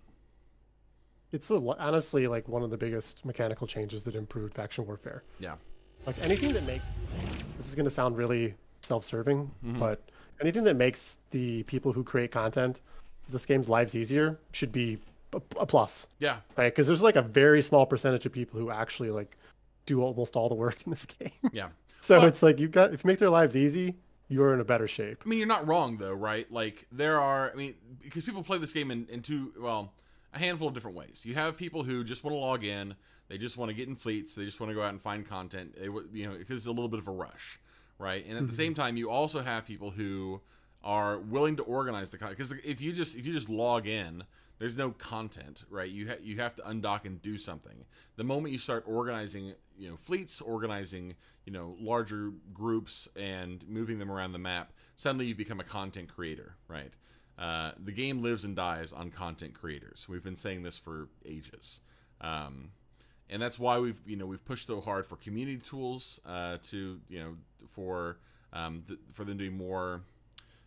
[1.33, 5.23] It's a, honestly like one of the biggest mechanical changes that improved faction warfare.
[5.39, 5.57] Yeah.
[6.07, 6.85] Like anything that makes
[7.57, 9.79] this is going to sound really self-serving, Mm-hmm.
[9.81, 10.03] but
[10.41, 12.81] anything that makes the people who create content
[13.29, 14.99] this game's lives easier should be
[15.33, 16.39] a, a plus, Yeah.
[16.57, 16.73] right?
[16.73, 19.37] Because there's like a very small percentage of people who actually like
[19.87, 21.33] do almost all the work in this game.
[21.53, 21.69] Yeah.
[22.01, 23.97] so Well- it's like you've got if you make their lives easy,
[24.29, 25.23] you're in a better shape.
[25.25, 26.51] I mean, you're not wrong though, right?
[26.51, 29.93] Like there are, I mean, because people play this game in, in two, well,
[30.33, 31.23] a handful of different ways.
[31.25, 32.95] You have people who just want to log in,
[33.29, 35.27] they just want to get in fleets, they just want to go out and find
[35.27, 35.77] content.
[35.79, 37.61] They, you know, because it's a little bit of a rush,
[37.99, 38.25] right?
[38.25, 38.57] And at the mm-hmm.
[38.57, 40.41] same time, you also have people who
[40.85, 42.39] are willing to organize the content.
[42.39, 44.25] Because if you just if you just log in,
[44.59, 45.91] there's no content, right?
[45.91, 47.87] You ha- you have to undock and do something.
[48.17, 51.15] The moment you start organizing, you know, fleets, organizing,
[51.47, 56.15] you know, larger groups and moving them around the map, suddenly you become a content
[56.15, 56.93] creator, right?
[57.39, 60.07] Uh, the game lives and dies on content creators.
[60.09, 61.81] We've been saying this for ages,
[62.21, 62.71] um,
[63.29, 67.01] and that's why we've you know we've pushed so hard for community tools uh, to
[67.09, 67.37] you know
[67.69, 68.19] for
[68.53, 70.03] um, th- for them to be more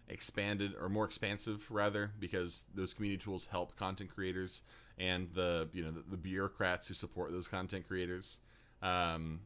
[0.10, 4.64] expanded or more expansive rather because those community tools help content creators
[4.98, 8.40] and the you know the, the bureaucrats who support those content creators.
[8.82, 9.42] Um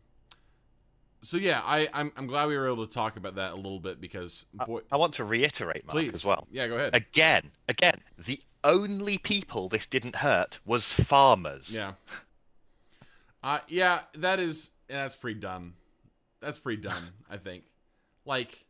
[1.21, 3.79] so yeah I I'm, I'm glad we were able to talk about that a little
[3.79, 6.13] bit because boy I want to reiterate, Mark, please.
[6.13, 6.47] as well.
[6.51, 6.95] yeah go ahead.
[6.95, 11.75] Again, again, the only people this didn't hurt was farmers.
[11.75, 11.93] yeah.
[13.43, 15.73] Uh yeah that is that's pretty dumb.
[16.41, 17.63] That's pretty dumb i think.
[18.25, 18.65] Like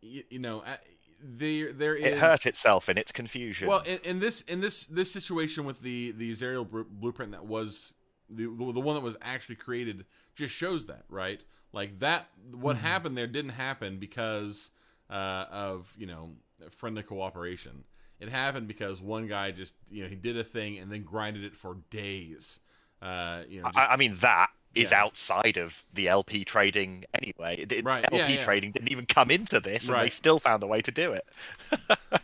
[0.00, 0.76] you, you know uh,
[1.20, 3.68] there there is It hurt itself in its confusion.
[3.68, 7.44] Well, in, in this in this this situation with the the Zerial br- blueprint that
[7.44, 7.94] was
[8.30, 10.04] the the one that was actually created
[10.34, 11.40] just shows that right.
[11.72, 14.70] Like that, what happened there didn't happen because
[15.10, 16.30] uh, of you know
[16.70, 17.84] friendly cooperation.
[18.20, 21.44] It happened because one guy just you know he did a thing and then grinded
[21.44, 22.60] it for days.
[23.00, 24.48] Uh, you know, just, I, I mean, that
[24.78, 25.02] is Yeah.
[25.02, 27.66] outside of the LP trading anyway.
[27.68, 28.44] It- Right, LP yeah, yeah.
[28.44, 31.26] trading didn't even come into this, and they still found a way to do it.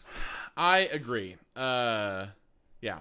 [0.57, 1.37] I agree.
[1.57, 2.27] Uh,
[2.81, 3.01] yeah,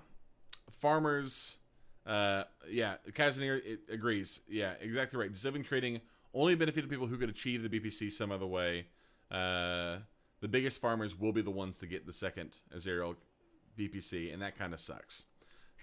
[0.79, 1.57] farmers.
[2.05, 4.41] Uh, yeah, Casimir agrees.
[4.49, 5.35] Yeah, exactly right.
[5.37, 6.01] Civic trading
[6.33, 8.87] only benefited people who could achieve the BPC some other way.
[9.31, 9.97] Uh,
[10.41, 13.15] the biggest farmers will be the ones to get the second Azariel
[13.77, 15.23] BPC, and that kind of sucks.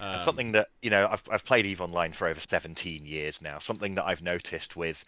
[0.01, 3.59] Um, something that you know I've I've played Eve Online for over 17 years now.
[3.59, 5.05] Something that I've noticed with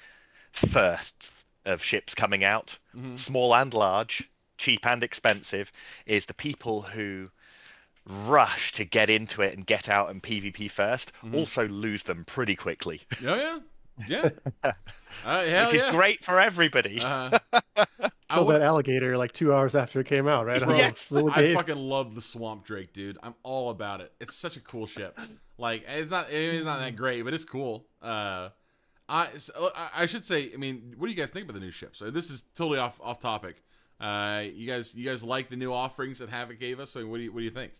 [0.53, 1.31] first
[1.65, 3.19] of ships coming out, Mhm.
[3.19, 4.29] small and large,
[4.59, 5.71] cheap and expensive,
[6.07, 7.31] is the people who
[8.05, 11.35] rush to get into it and get out and PvP 1st Mhm.
[11.37, 13.59] also lose them pretty quickly, Oh yeah,
[14.09, 14.31] yeah.
[15.25, 15.93] Uh, hell which is yeah.
[15.93, 17.01] great for everybody.
[17.01, 17.87] Uh, I,
[18.29, 20.61] Killed would, that alligator like two hours after it came out, right?
[20.69, 21.07] Yes.
[21.13, 23.19] I fucking love the Swamp Drake, dude.
[23.23, 24.13] I'm all about it.
[24.21, 25.17] It's such a cool ship.
[25.59, 27.87] Like it's not it's not that great, but it's cool.
[28.01, 28.49] Uh,
[29.09, 30.51] I so, I- I should say.
[30.53, 31.95] I mean, what do you guys think about the new ship?
[31.95, 33.63] So this is totally off off topic.
[34.01, 36.91] Uh, you guys you guys like the new offerings that Havoc gave us?
[36.91, 37.73] So what do you what do you think?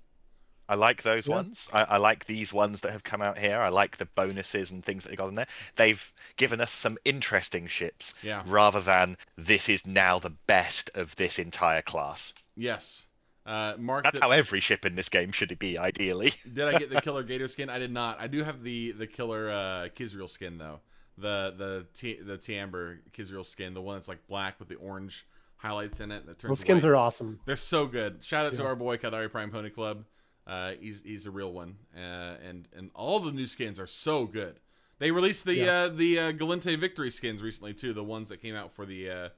[0.69, 1.35] I like those Yeah.
[1.37, 1.69] ones.
[1.73, 3.59] I, I like these ones that have come out here.
[3.59, 5.49] I like the bonuses and things that they got in there.
[5.77, 8.43] They've given us some interesting ships Yeah.
[8.47, 12.33] rather than this is now the best of this entire class.
[12.57, 13.07] Yes.
[13.45, 16.33] Uh, Mark, That's did, how every ship in this game should be, ideally.
[16.55, 17.69] did I get the Killer Gator skin?
[17.69, 18.21] I did not.
[18.21, 20.79] I do have the the Killer uh, Kizreal skin though.
[21.19, 25.27] The the T, the Tiamber Kizreal skin, the one that's like black with the orange
[25.57, 26.25] highlights in it.
[26.27, 26.91] That turns Those skins white.
[26.91, 27.41] are awesome.
[27.45, 28.23] They're so good.
[28.23, 30.05] Shout out to our boy Caldari Prime Pony Club.
[30.47, 34.27] Uh, he's he's a real one, uh, and and all the new skins are so
[34.27, 34.59] good.
[34.99, 35.73] They released the Yeah.
[35.83, 37.93] uh, the uh, Gallente Victory skins recently too.
[37.93, 39.29] The ones that came out for the uh,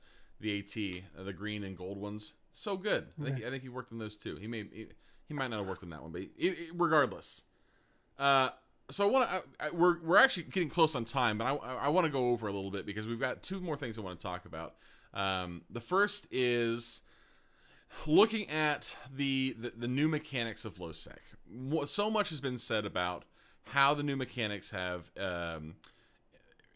[0.40, 2.34] the AT, uh, the green and gold ones.
[2.52, 3.08] So good.
[3.20, 4.36] I think I think he worked on those too.
[4.36, 4.86] He may he,
[5.28, 7.42] he might not have worked on that one, but he, he- regardless.
[8.18, 8.50] Uh,
[8.90, 9.72] so I want to.
[9.74, 12.52] We're we're actually getting close on time, but I I want to go over a
[12.52, 14.74] little bit because we've got two more things I want to talk about.
[15.12, 17.02] Um, the first is
[18.06, 21.18] looking at the, the the new mechanics of lowsec
[21.50, 23.24] What- so much has been said about
[23.64, 25.76] how the new mechanics have um,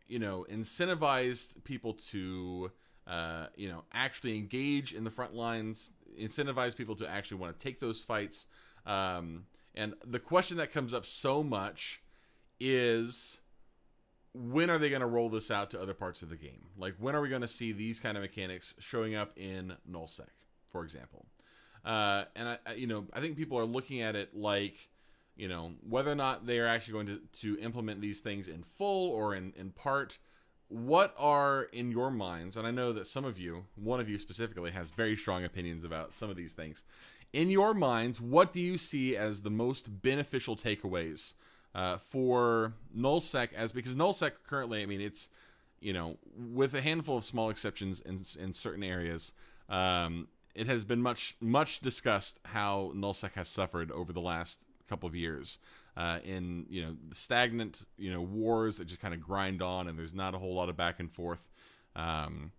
[0.06, 2.70] you know incentivized people to
[3.06, 7.62] uh, you know actually engage in the front lines incentivize people to actually want to
[7.62, 8.46] take those fights
[8.86, 9.44] um,
[9.74, 12.00] and the question that comes up so much
[12.58, 13.40] is
[14.34, 16.66] when are they going to roll this out to other parts of the game?
[16.76, 20.28] Like, when are we going to see these kind of mechanics showing up in nullsec,
[20.70, 21.26] for example?
[21.84, 24.88] Uh, and I, you know, I think people are looking at it like,
[25.36, 28.62] you know, whether or not they are actually going to, to implement these things in
[28.62, 30.18] full or in, in part.
[30.68, 32.56] What are in your minds?
[32.56, 35.84] And I know that some of you, one of you specifically, has very strong opinions
[35.84, 36.84] about some of these things.
[37.32, 41.34] In your minds, what do you see as the most beneficial takeaways
[41.74, 45.28] uh, for nullsec as because nullsec currently i mean it's
[45.80, 49.32] you know with a handful of small exceptions in, in certain areas
[49.68, 55.08] um, it has been much much discussed how nullsec has suffered over the last couple
[55.08, 55.58] of years
[55.96, 59.98] uh, in you know stagnant you know wars that just kind of grind on and
[59.98, 61.48] there's not a whole lot of back and forth
[61.96, 62.52] um,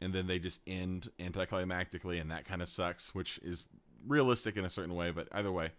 [0.00, 3.64] and then they just end anticlimactically and that kind of sucks which is
[4.06, 5.70] realistic in a certain way but either way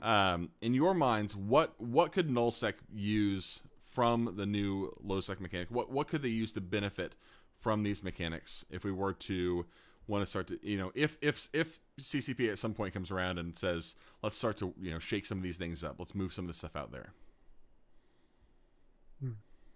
[0.00, 5.68] um, in your minds, what what could nullsec use from the new lowsec mechanic?
[5.70, 7.14] What what could they use to benefit
[7.58, 9.66] from these mechanics if we were to
[10.08, 13.38] want to start to you know if if if CCP at some point comes around
[13.38, 16.32] and says let's start to you know shake some of these things up, let's move
[16.34, 17.12] some of this stuff out there.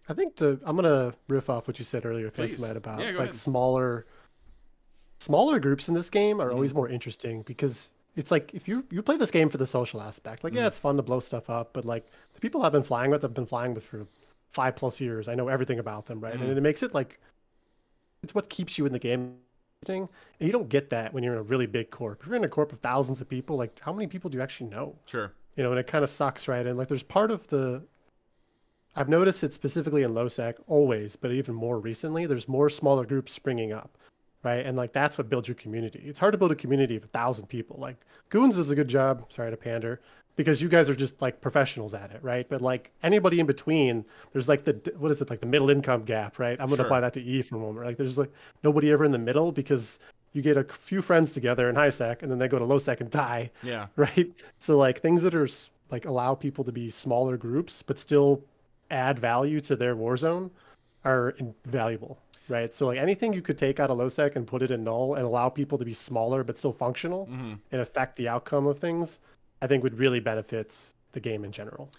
[0.08, 2.56] I think to I'm gonna riff off what you said earlier, Please.
[2.56, 3.34] Fancy Matt, about Yeah, like ahead.
[3.34, 4.06] smaller
[5.18, 6.54] smaller groups in this game are Mm-hmm.
[6.54, 10.00] always more interesting because it's like if you you play this game for the social
[10.00, 10.62] aspect, like Mm-hmm.
[10.62, 13.24] yeah, it's fun to blow stuff up, but like the people I've been flying with,
[13.24, 14.06] I've been flying with for
[14.50, 15.28] five plus years.
[15.28, 16.34] I know everything about them, right?
[16.34, 16.42] Mhm.
[16.42, 17.18] And it makes it like
[18.22, 19.38] it's what keeps you in the game.
[20.38, 22.20] And you don't get that when you're in a really big corp.
[22.20, 24.42] If you're in a corp of thousands of people, like how many people do you
[24.42, 24.96] actually know?
[25.06, 25.32] Sure.
[25.56, 26.66] you know, and it kind of sucks, right?
[26.66, 27.82] And like, there's part of the,
[28.96, 33.32] I've noticed it specifically in lowsec always, but even more recently, there's more smaller groups
[33.32, 33.98] springing up,
[34.42, 34.64] right?
[34.64, 36.02] And like, that's what builds your community.
[36.06, 37.76] It's hard to build a community of a thousand people.
[37.78, 37.96] Like,
[38.30, 40.00] Goons does a good job, sorry to pander,
[40.36, 42.48] because you guys are just like professionals at it, right?
[42.48, 46.04] But like anybody in between, there's like the, what is it, like the middle income
[46.04, 46.52] gap, right?
[46.60, 46.86] I'm going to Sure.
[46.86, 47.84] apply that to E for a moment.
[47.86, 49.98] Like, there's like nobody ever in the middle because
[50.32, 52.78] you get a few friends together in high sec and then they go to low
[52.78, 53.88] sec and die Yeah.
[53.96, 54.32] right?
[54.58, 55.48] So like things that are
[55.90, 58.42] like allow people to be smaller groups but still
[58.90, 60.50] add value to their war zone
[61.04, 62.18] are invaluable,
[62.48, 62.72] right?
[62.72, 65.14] So like anything you could take out of low sec and put it in null
[65.14, 68.78] and allow people to be smaller but still functional hmm and affect the outcome of
[68.78, 69.20] things,
[69.62, 70.76] I think would really benefit
[71.12, 71.90] the game in general.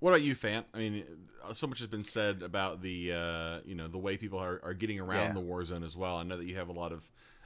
[0.00, 0.64] What about you, Fant?
[0.74, 1.04] I mean,
[1.42, 4.60] uh, so much has been said about the uh, you know the way people are,
[4.62, 5.32] are getting around Yeah.
[5.34, 6.16] the war zone as well.
[6.18, 7.02] I know that you have a lot of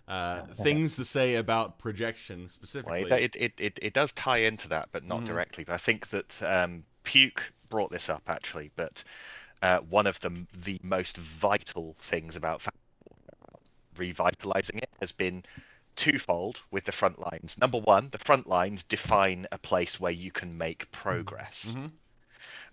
[0.09, 3.13] uh, things to say about projection Well, specifically.
[3.13, 5.27] it, it, it, it does tie into that, but not Mhm.
[5.27, 5.65] directly.
[5.65, 8.71] But I think that um, Puke brought this up actually.
[8.75, 9.05] But
[9.63, 12.63] uh, one of the the most vital things about
[13.97, 15.45] revitalizing it has been
[15.99, 17.59] twofold with the front lines.
[17.59, 21.75] Number one, the front lines define a place where you can make progress.
[21.77, 21.91] Mhm.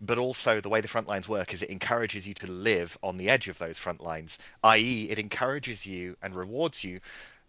[0.01, 3.17] but also the way the front lines work is it encourages you to live on
[3.17, 6.99] the edge of those front lines, i.e., it encourages you and rewards you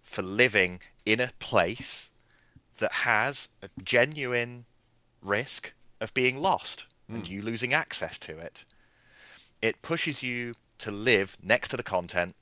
[0.05, 2.11] for living in a place
[2.79, 4.64] that has a genuine
[5.22, 7.29] risk of being lost and Mm.
[7.29, 8.64] you losing access to it.
[9.61, 12.35] It pushes you to live next to the content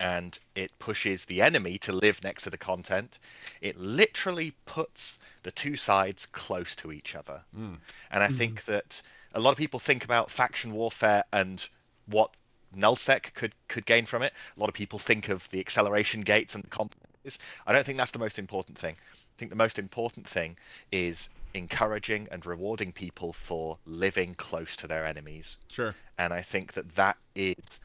[0.00, 3.18] and it pushes the enemy to live next to the content.
[3.60, 7.42] It literally puts the two sides close to each other.
[7.56, 7.78] Mm.
[8.10, 9.00] And I think that
[9.34, 11.66] a lot of people think about faction warfare and
[12.06, 12.30] what
[12.76, 14.32] nullsec could could gain from it.
[14.56, 17.38] A lot of people think of the acceleration gates and the compromises.
[17.66, 18.96] I don't think that's the most important thing.
[19.12, 20.56] I think the most important thing
[20.92, 25.56] is encouraging and rewarding people for living close to their enemies.
[25.70, 25.94] Sure.
[26.18, 27.80] And I think that that is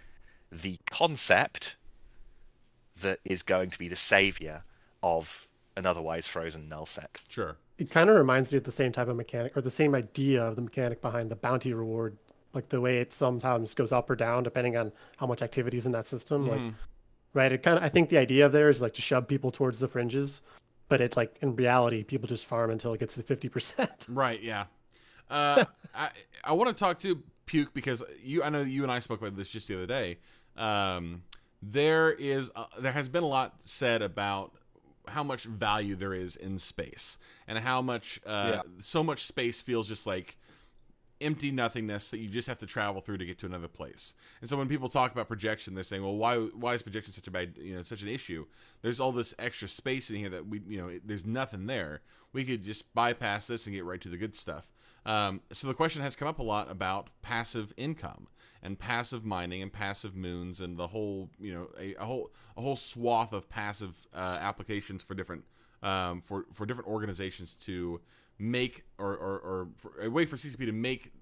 [0.52, 1.76] the concept
[3.02, 4.64] that is going to be the savior
[5.04, 5.48] of
[5.78, 7.08] an otherwise frozen nullsec.
[7.30, 7.56] Sure.
[7.78, 10.44] It kind of reminds me of the same type of mechanic or the same idea
[10.44, 12.18] of the mechanic behind the bounty reward,
[12.54, 15.86] like the way it sometimes goes up or down depending on how much activity is
[15.86, 16.48] in that system.
[16.48, 16.74] Like, Mhm.
[17.34, 17.52] right?
[17.52, 19.80] It kind of I think the idea of there is like to shove people towards
[19.80, 20.42] the fringes,
[20.90, 24.06] but it like in reality people just farm until it gets to fifty percent.
[24.10, 24.42] Right.
[24.42, 24.66] Yeah.
[25.30, 25.64] Uh,
[25.96, 26.10] I
[26.44, 29.38] I want to talk to Puke because you I know you and I spoke about
[29.38, 30.18] this just the other day.
[30.58, 31.24] Um,
[31.62, 34.54] there is uh there has been a lot said about
[35.08, 38.62] how much value there is in space and how much uh, Yeah.
[38.80, 40.38] so much space feels just like
[41.22, 44.14] empty nothingness that you just have to travel through to get to another place.
[44.40, 47.28] And so when people talk about projection, they're saying, "Well, why why is projection such
[47.28, 48.46] a bad you know such an issue?
[48.82, 52.02] There's all this extra space in here that we you know it, there's nothing there.
[52.32, 54.72] We could just bypass this and get right to the good stuff."
[55.06, 58.28] Um, so the question has come up a lot about passive income
[58.62, 62.62] and passive mining and passive moons and the whole you know a, a whole a
[62.62, 65.46] whole swath of passive uh, applications for different
[65.84, 68.02] um, for for different organizations to
[68.38, 71.14] make or, or, or for, a way for CCP to make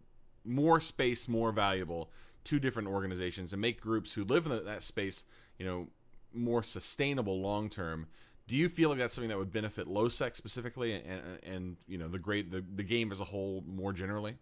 [0.43, 2.11] more space more valuable
[2.45, 5.25] to different organizations and make groups who live in that- that space
[5.59, 5.87] you know
[6.33, 8.07] more sustainable long term
[8.47, 11.97] do you feel like that's something that would benefit lowsec specifically and, and, and you
[11.97, 14.37] know the great the, the game as a whole more generally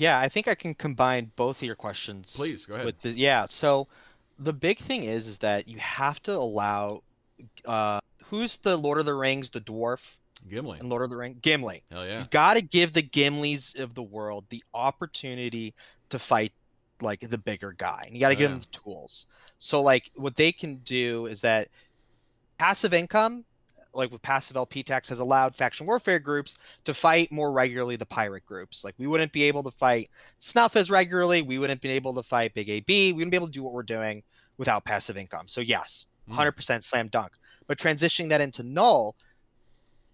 [0.00, 2.34] Yeah, I think I can combine both of your questions.
[2.36, 2.86] Please, go ahead.
[2.86, 3.88] With the, yeah, so
[4.38, 7.02] the big thing is is that you have to allow
[7.64, 10.16] uh who's the Lord of the Rings, the dwarf
[10.48, 11.36] gimli And Lord of the Rings?
[11.42, 11.82] Gimli.
[11.90, 15.74] hell yeah You got to give the Gimlis of the world the opportunity
[16.10, 16.52] to fight
[17.00, 18.04] like the bigger guy.
[18.06, 18.56] And you got to Oh, give yeah.
[18.56, 19.26] them the tools.
[19.58, 21.68] So like what they can do is that
[22.58, 23.44] passive income
[23.94, 28.06] like with passive LP tax has allowed faction warfare groups to fight more regularly the
[28.06, 28.84] pirate groups.
[28.84, 32.22] Like we wouldn't be able to fight Snuff as regularly, we wouldn't be able to
[32.22, 34.22] fight Big AB, we wouldn't be able to do what we're doing
[34.58, 35.48] without passive income.
[35.48, 36.34] So yes, Mm.
[36.34, 37.32] 100% slam dunk.
[37.66, 39.14] But transitioning that into null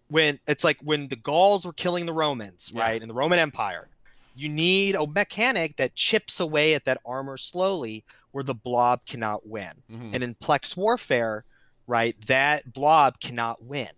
[0.08, 2.82] when it's like when the Gauls were killing the Romans, Yeah.
[2.82, 3.88] right, in the Roman Empire,
[4.36, 9.46] you need a mechanic that chips away at that armor slowly where the blob cannot
[9.46, 9.72] win.
[9.90, 10.14] Mhm.
[10.14, 11.44] And in Plex Warfare,
[11.86, 13.88] right, that blob cannot win.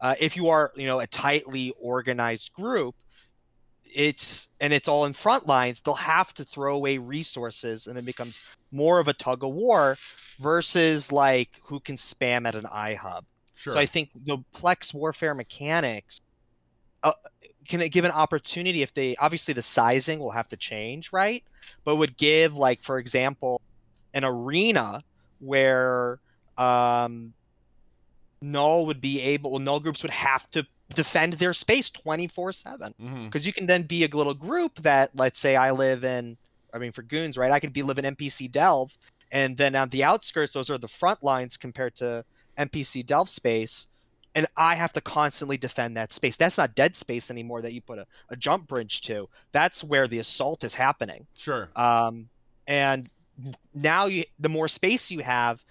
[0.00, 2.94] Uh, if you are, you know, a tightly organized group,
[3.94, 8.04] it's and it's all in front lines, they'll have to throw away resources, and it
[8.04, 8.40] becomes
[8.72, 9.96] more of a tug of war
[10.38, 13.24] versus like who can spam at an iHub.
[13.54, 16.20] sure So I think the Plex Warfare mechanics
[17.02, 17.12] uh,
[17.68, 21.42] can give an opportunity if they obviously the sizing will have to change, right?
[21.84, 23.60] But would give like for example
[24.12, 25.02] an arena
[25.38, 26.18] where
[26.58, 27.32] um,
[28.42, 33.24] null would be able well, null groups would have to defend their space 24/7 Mhm.
[33.26, 36.36] because you can then be a little group that let's say I live in
[36.72, 38.96] I mean for goons right I could be live in NPC Delve
[39.32, 42.24] and then on the outskirts those are the front lines compared to
[42.56, 43.88] NPC Delve space
[44.34, 46.36] and I have to constantly defend that space.
[46.36, 49.30] That's not dead space anymore that you put a, a jump bridge to.
[49.52, 51.26] That's where the assault is happening.
[51.34, 51.70] Sure.
[51.74, 52.28] Um,
[52.66, 53.08] and
[53.72, 55.64] now you the more space you have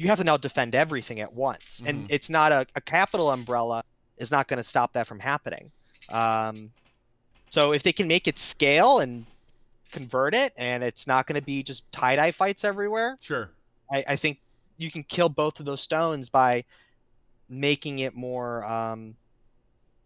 [0.00, 1.88] you have to now defend everything at once Mhm.
[1.88, 3.82] and it's not a, a capital umbrella
[4.16, 5.70] is not going to stop that from happening
[6.08, 6.72] um,
[7.50, 9.26] so if they can make it scale and
[9.92, 13.50] convert it and it's not going to be just tie-dye fights everywhere sure
[13.92, 14.38] I, I think
[14.78, 16.64] you can kill both of those stones by
[17.48, 19.16] making it more um,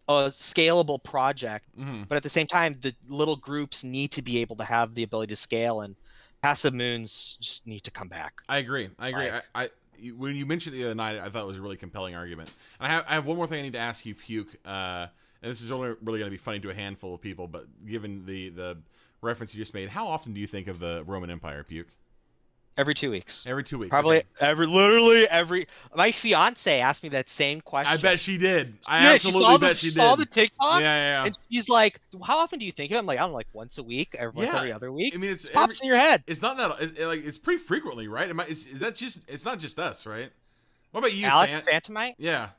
[0.08, 4.38] a scalable project hmm but at the same time the little groups need to be
[4.38, 5.94] able to have the ability to scale and
[6.42, 8.90] passive moons just need to come back I agree.
[8.98, 9.30] I agree.
[9.30, 9.70] Like- I, I
[10.16, 12.50] when you mentioned it the other night, I thought it was a really compelling argument.
[12.80, 14.56] And I have I have one more thing I need to ask you, Puke.
[14.64, 15.06] Uh,
[15.42, 17.66] and this is only really going to be funny to a handful of people, but
[17.86, 18.78] given the the
[19.20, 21.88] reference you just made, how often do you think of the Roman Empire, Puke?
[22.76, 23.46] Every two weeks.
[23.46, 23.90] Every two weeks.
[23.90, 24.26] Probably okay.
[24.40, 25.68] every, literally every.
[25.94, 27.92] My fiance asked me that same question.
[27.92, 28.78] I bet she did.
[28.88, 29.94] I yeah, absolutely she saw bet the, she did.
[29.94, 31.26] saw the TikTok, yeah, yeah, yeah.
[31.26, 33.46] and she's like, "How often do you think of it?" I'm like, "I don't like
[33.52, 35.94] once a week, or once every other week." I mean, it's It pops every- in
[35.94, 36.24] your head.
[36.26, 38.28] It's not that it, it, like it's pretty frequently, right?
[38.28, 39.18] Am I, is, is that just?
[39.28, 40.32] It's not just us, right?
[40.90, 41.80] What about you, Alex Fan?
[41.80, 42.14] Phantomite.
[42.18, 42.50] Yeah.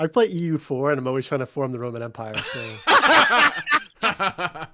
[0.00, 2.36] I play EU4 and I'm always trying to form the Roman Empire.
[2.36, 2.76] So
[4.00, 4.68] God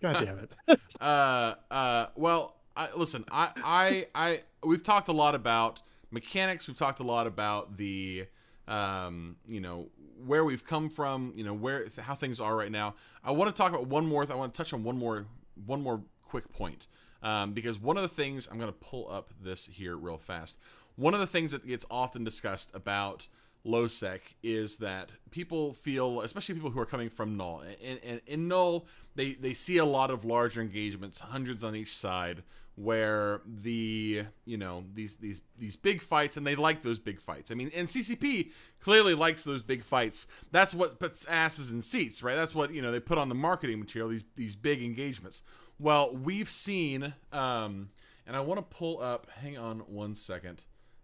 [0.00, 0.54] damn it.
[1.00, 6.66] uh, uh, well, I, listen, I, I, I, we've talked a lot about mechanics.
[6.66, 8.26] We've talked a lot about the,
[8.66, 9.86] um, you know,
[10.26, 11.32] where we've come from.
[11.36, 12.94] You know, where how things are right now.
[13.22, 14.26] I want to talk about one more.
[14.30, 15.26] I want to touch on one more,
[15.66, 16.86] one more quick point,
[17.22, 20.58] um, because one of the things I'm going to pull up this here real fast.
[20.96, 23.28] One of the things that gets often discussed about
[23.64, 28.20] low sec is that people feel, especially people who are coming from null, and, and
[28.26, 32.42] in null they they see a lot of larger engagements, hundreds on each side,
[32.76, 37.50] where the you know these these these big fights, and they like those big fights.
[37.50, 38.50] I mean, and CCP
[38.80, 40.26] clearly likes those big fights.
[40.50, 42.34] That's what puts asses in seats, right?
[42.34, 44.10] That's what you know they put on the marketing material.
[44.10, 45.42] These these big engagements.
[45.78, 47.88] Well, we've seen, um,
[48.26, 49.28] and I want to pull up.
[49.40, 50.62] Hang on one second.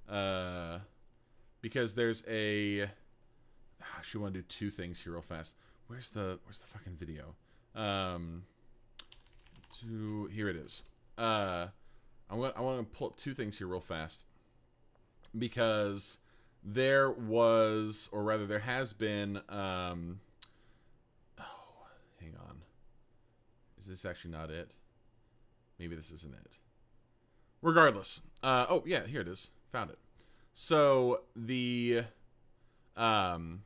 [0.08, 0.78] Uh,
[1.60, 2.82] because there's a.
[2.82, 2.86] I
[3.82, 5.56] ah, should want to do two things here real fast.
[5.86, 7.34] Where's the where's the fucking video?
[7.74, 8.44] Um
[9.80, 10.82] to here it is.
[11.20, 11.68] Uh
[12.30, 14.24] I want I want to pull up two things here real fast
[15.36, 16.18] because
[16.64, 20.20] there was or rather there has been um
[21.38, 21.86] oh
[22.20, 22.62] hang on.
[23.78, 24.70] Is this actually not it?
[25.78, 26.52] Maybe this isn't it.
[27.62, 28.22] Regardless.
[28.42, 29.48] Uh oh yeah, here it is.
[29.72, 29.98] Found it.
[30.54, 32.04] So the
[32.96, 33.62] um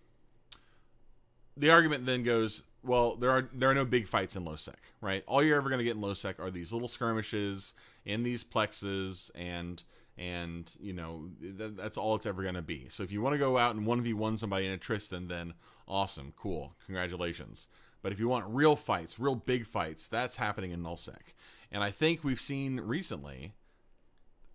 [1.57, 4.78] the argument then goes, well, there are there are no big fights in low sec,
[5.01, 5.24] right?
[5.26, 7.74] All you're ever going to get in low sec are these little skirmishes
[8.05, 9.82] in these plexes and
[10.16, 12.87] and you know th- that's all it's ever going to be.
[12.89, 15.55] So if you want to go out and 1v1 somebody in a Tristan then
[15.89, 16.74] awesome, cool.
[16.87, 17.68] Congratulations.
[18.03, 21.32] But if you want real fights, real big fights, that's happening in nullsec.
[21.72, 23.55] And I think we've seen recently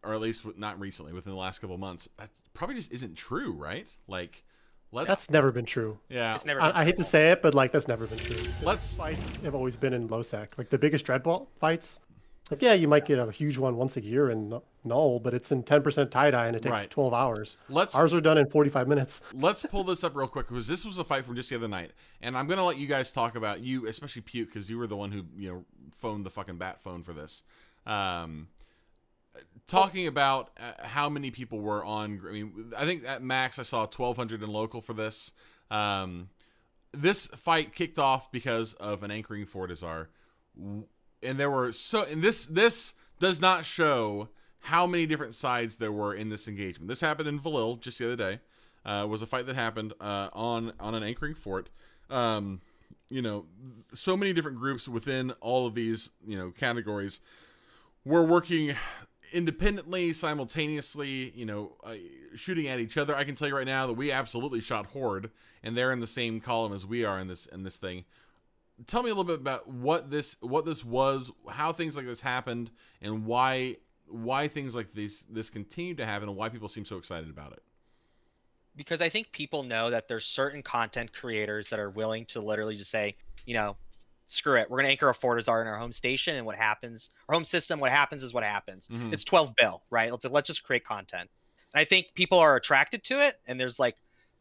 [0.04, 3.52] or at least not recently, within the last couple months, that probably just isn't true,
[3.52, 3.88] right?
[4.08, 4.44] Like,
[4.92, 6.00] let's That's never been true.
[6.10, 6.62] yeah, It's never.
[6.62, 8.42] I, been I hate to say it, but like that's never been true.
[8.62, 10.56] let's Fights have always been in low sec.
[10.58, 12.00] Like the biggest dread brawl fights.
[12.52, 15.52] Like yeah, you might get a huge one once a year in null, but it's
[15.52, 16.90] in 10% TiDi and it takes Right.
[16.90, 17.58] 12 hours.
[17.70, 19.22] let's Ours are done in 45 minutes.
[19.34, 21.68] let's pull this up real quick because this was a fight from just the other
[21.68, 24.88] night, and I'm gonna let you guys talk about you, especially Puke, because you were
[24.88, 25.66] the one who you know
[26.00, 27.44] phoned the fucking bat phone for this.
[27.86, 28.48] Um,
[29.68, 32.22] talking about uh, how many people were on.
[32.28, 35.32] I mean, I think at max I saw 1,200 in local for this.
[35.72, 36.30] Um,
[36.92, 40.08] this fight kicked off because of an anchoring Fortizar,
[40.58, 42.04] and there were so.
[42.04, 44.30] And this this does not show
[44.62, 46.90] how many different sides there were in this engagement.
[46.90, 48.40] This happened in Valil just the other day.
[48.86, 51.70] Uh, was a fight that happened uh, on on an anchoring fort.
[52.10, 52.62] Um,
[53.10, 53.46] you know,
[53.94, 57.22] so many different groups within all of these you know categories
[58.06, 58.76] were working
[59.34, 61.96] independently, simultaneously, you know, uh,
[62.36, 63.16] shooting at each other.
[63.16, 65.30] I can tell you right now that we absolutely shot Horde,
[65.64, 68.06] and they're in the same column as we are in this in this thing.
[68.88, 72.22] Tell me a little bit about what this what this was, how things like this
[72.22, 72.72] happened,
[73.02, 73.78] and why
[74.08, 77.52] why things like this this continue to happen, and why people seem so excited about
[77.52, 77.64] it.
[78.76, 82.76] because I think people know that there's certain content creators that are willing to literally
[82.76, 83.16] just say,
[83.46, 83.76] you know,
[84.30, 87.34] screw it, we're gonna anchor a Fortizar in our home station, and what happens, our
[87.34, 88.88] home system, what happens is what happens.
[88.88, 89.12] Mhm.
[89.12, 90.12] It's 12 bill, right?
[90.12, 91.30] Let's let's just create content.
[91.74, 93.96] And I think people are attracted to it, and there's like,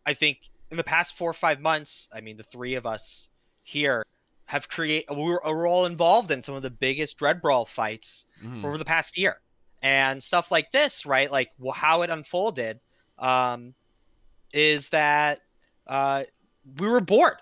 [0.07, 3.31] I think in the past four or five months, I mean, the three of us
[3.63, 4.05] here
[4.47, 8.65] have create we're, we're all involved in some of the biggest dread brawl fights Mhm.
[8.65, 9.41] over the past year
[9.83, 12.81] and stuff like this right like wh- how it unfolded
[13.19, 13.75] um,
[14.53, 15.41] is that
[15.87, 16.25] uh,
[16.79, 17.37] we were bored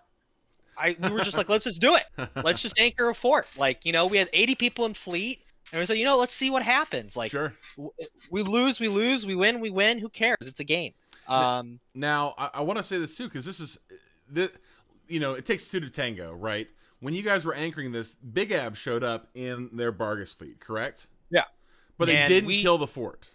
[0.78, 2.04] I, we were just like let's just do it
[2.44, 5.40] let's just anchor a fort like you know we had 80 people in fleet
[5.72, 7.52] and we said you know let's see what happens like sure.
[7.76, 7.90] w-
[8.30, 10.92] we lose we lose we win we win who cares it's a game
[11.28, 13.80] um, Now, I, I want to say this too because this is,
[14.30, 14.48] the,
[15.08, 16.68] you know, it takes two to tango, right?
[17.00, 21.08] When you guys were anchoring this, Big Ab showed up in their Barghest fleet, correct?
[21.30, 21.42] Yeah.
[21.98, 23.26] But they And didn't we- kill the fort.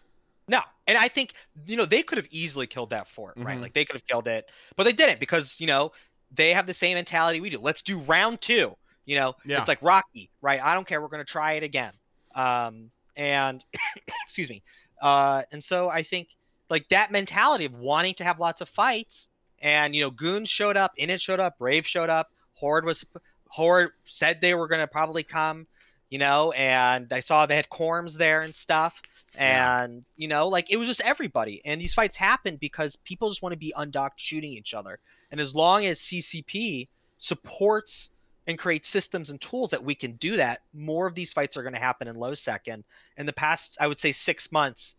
[0.48, 1.34] No, and I think
[1.68, 3.58] you know they could have easily killed that fort, right?
[3.58, 3.62] Mhm.
[3.62, 5.92] Like they could have killed it, but they didn't because you know
[6.34, 7.60] they have the same mentality we do.
[7.60, 8.76] Let's do round two.
[9.06, 9.60] You know, Yeah.
[9.60, 10.62] it's like Rocky, right?
[10.64, 11.02] I don't care.
[11.02, 11.94] We're gonna try it again.
[12.36, 13.64] Um, and
[14.26, 14.64] excuse me.
[15.02, 16.30] Uh, and so I think
[16.70, 19.28] like that mentality of wanting to have lots of fights,
[19.60, 23.06] and you know, Goons showed up, Init showed up, Brave showed up, Horde was
[23.48, 25.68] Horde said they were gonna probably come,
[26.10, 29.02] you know, and I saw they had Corms there and stuff.
[29.34, 29.84] Yeah.
[29.84, 33.42] and you know like it was just everybody and these fights happened because people just
[33.42, 35.00] want to be undocked shooting each other
[35.32, 38.10] and as long as ccp supports
[38.48, 41.62] and creates systems and tools that we can do that more of these fights are
[41.62, 42.84] going to happen in low second.
[43.18, 44.96] In the past i would say six months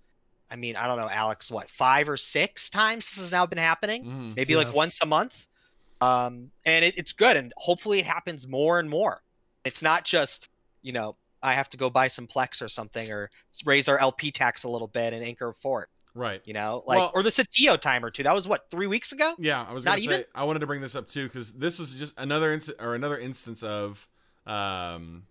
[0.51, 3.59] i mean i don't know alex what five or six times this has now been
[3.59, 4.05] happening?
[4.05, 4.37] Mhm.
[4.37, 4.61] maybe Yeah.
[4.61, 5.49] like once a month?
[6.01, 9.23] Um, and it, it's good and hopefully it happens more and more.
[9.65, 10.49] It's not just
[10.83, 13.31] you know i have to go buy some plex or something or
[13.65, 16.43] raise our lp tax a little bit and anchor a fort Right.
[16.45, 19.35] you know like Well- or the Sotiyo timer too that was what three weeks ago
[19.39, 20.25] Yeah, I was Not gonna say even?
[20.35, 23.19] I wanted to bring this up too because this is just another instance or another
[23.19, 24.09] instance of
[24.47, 25.25] um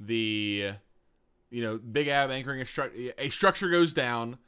[0.00, 0.72] the
[1.50, 4.38] you know big ab anchoring a, stru- a structure goes down,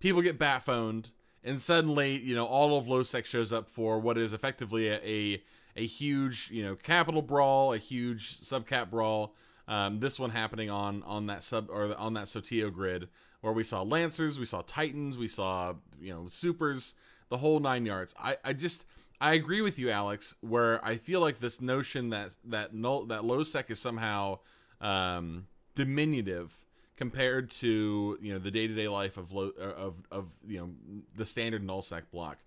[0.00, 1.10] people get bat phoned,
[1.44, 4.96] and suddenly you know all of low sec shows up for what is effectively a
[5.04, 5.42] a,
[5.76, 9.34] a huge you know capital brawl, a huge subcap brawl.
[9.68, 13.08] Um, this one happening on on that sub or on that Sotiyo grid
[13.40, 16.94] where we saw lancers, we saw titans, we saw you know supers,
[17.28, 18.14] the whole nine yards.
[18.18, 18.84] I I just
[19.20, 20.34] I agree with you, Alex.
[20.40, 24.38] Where I feel like this notion that that null that low sec is somehow
[24.80, 26.54] um, diminutive
[26.96, 30.58] compared to you know the day to day life of low uh, of of you
[30.58, 30.70] know
[31.14, 32.38] the standard null sec block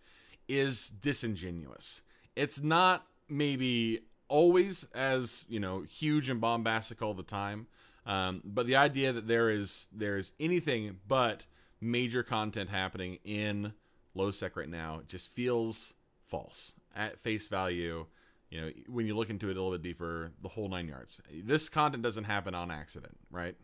[0.47, 2.01] is disingenuous.
[2.35, 7.67] It's not maybe always as you know huge and bombastic all the time,
[8.05, 11.45] um, but the idea that there is there is anything but
[11.81, 13.73] major content happening in
[14.15, 15.93] low sec right now just feels
[16.27, 18.05] false at face value.
[18.49, 21.19] You know, when you look into it a little bit deeper, the whole nine yards.
[21.31, 23.55] This content doesn't happen on accident, right?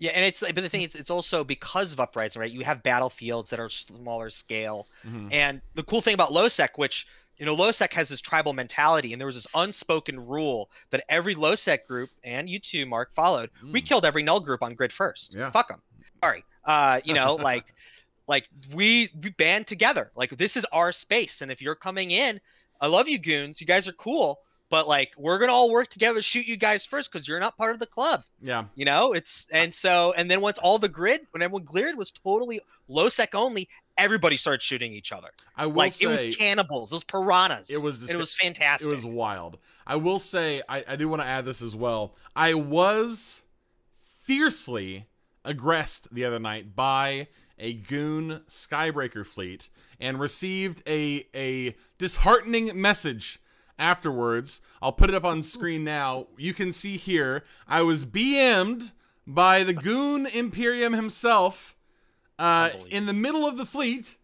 [0.00, 2.82] yeah and it's but the thing is it's also because of uprising right you have
[2.82, 5.32] battlefields that are smaller scale Mhm.
[5.32, 7.06] And the cool thing about lowsec, which
[7.38, 11.34] you know, lowsec has this tribal mentality, and there was this unspoken rule that every
[11.34, 13.50] lowsec group, and you too, Mark, followed.
[13.72, 13.86] We Mm.
[13.86, 15.34] killed every null group on grid first.
[15.34, 15.50] Yeah.
[15.50, 15.82] Fuck them.
[16.22, 16.44] Sorry.
[16.64, 17.74] Uh, you know, like,
[18.26, 20.10] like we we band together.
[20.14, 22.40] Like this is our space, and if you're coming in,
[22.80, 23.60] I love you goons.
[23.60, 26.86] You guys are cool, but like we're gonna all work together to shoot you guys
[26.86, 28.22] first because you're not part of the club.
[28.40, 28.64] Yeah.
[28.74, 32.10] You know, it's and so and then once all the grid, when everyone cleared was
[32.12, 35.28] totally low sec only, everybody started shooting each other.
[35.56, 37.70] I will Like say it was cannibals, it was piranhas.
[37.70, 38.88] It was and it was fantastic.
[38.90, 39.58] It was wild.
[39.86, 42.14] I will say, I, I do want to add this as well.
[42.34, 43.42] I was
[44.02, 45.06] fiercely
[45.44, 47.28] aggressed the other night by
[47.58, 49.68] a goon skybreaker fleet
[50.00, 53.40] and received a a disheartening message
[53.78, 54.60] afterwards.
[54.80, 56.26] I'll put it up on screen now.
[56.36, 58.92] You can see here I was BM'd
[59.26, 61.76] by the goon Imperium himself
[62.38, 64.16] uh, in the middle of the fleet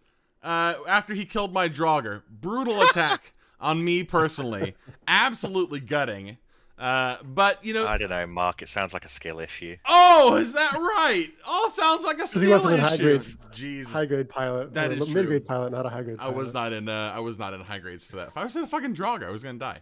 [0.42, 2.22] uh, after he killed my Draugr.
[2.28, 4.74] Brutal attack on me personally.
[5.08, 6.38] Absolutely gutting.
[6.78, 8.62] Uh, but you know, I don't know, Mark.
[8.62, 9.76] It sounds like a skill issue.
[9.86, 11.28] oh, is that right?
[11.46, 13.02] Oh, sounds like a skill he skill wasn't in high issue.
[13.02, 13.36] grades.
[13.52, 14.72] Jesus, High grade pilot.
[14.72, 16.36] That or mid grade pilot, not a high grade I pilot.
[16.36, 16.88] was not in.
[16.88, 18.28] Uh, I was not in high grades for that.
[18.28, 19.80] If I was in a fucking Draugr, I was gonna die.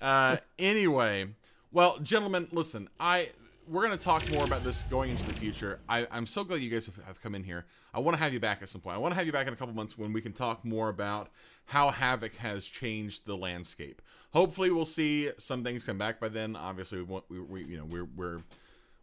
[0.00, 1.26] Uh, anyway,
[1.70, 2.88] well, gentlemen, listen.
[2.98, 3.28] I
[3.68, 5.80] we're gonna talk more about this going into the future.
[5.88, 7.66] I, I'm so glad you guys have, have come in here.
[7.94, 8.96] I want to have you back at some point.
[8.96, 10.88] I want to have you back in a couple months when we can talk more
[10.88, 11.28] about
[11.66, 14.02] how Havoc has changed the landscape.
[14.32, 16.56] Hopefully, we'll see some things come back by then.
[16.56, 18.42] Obviously, we, want, we, we you know we're we're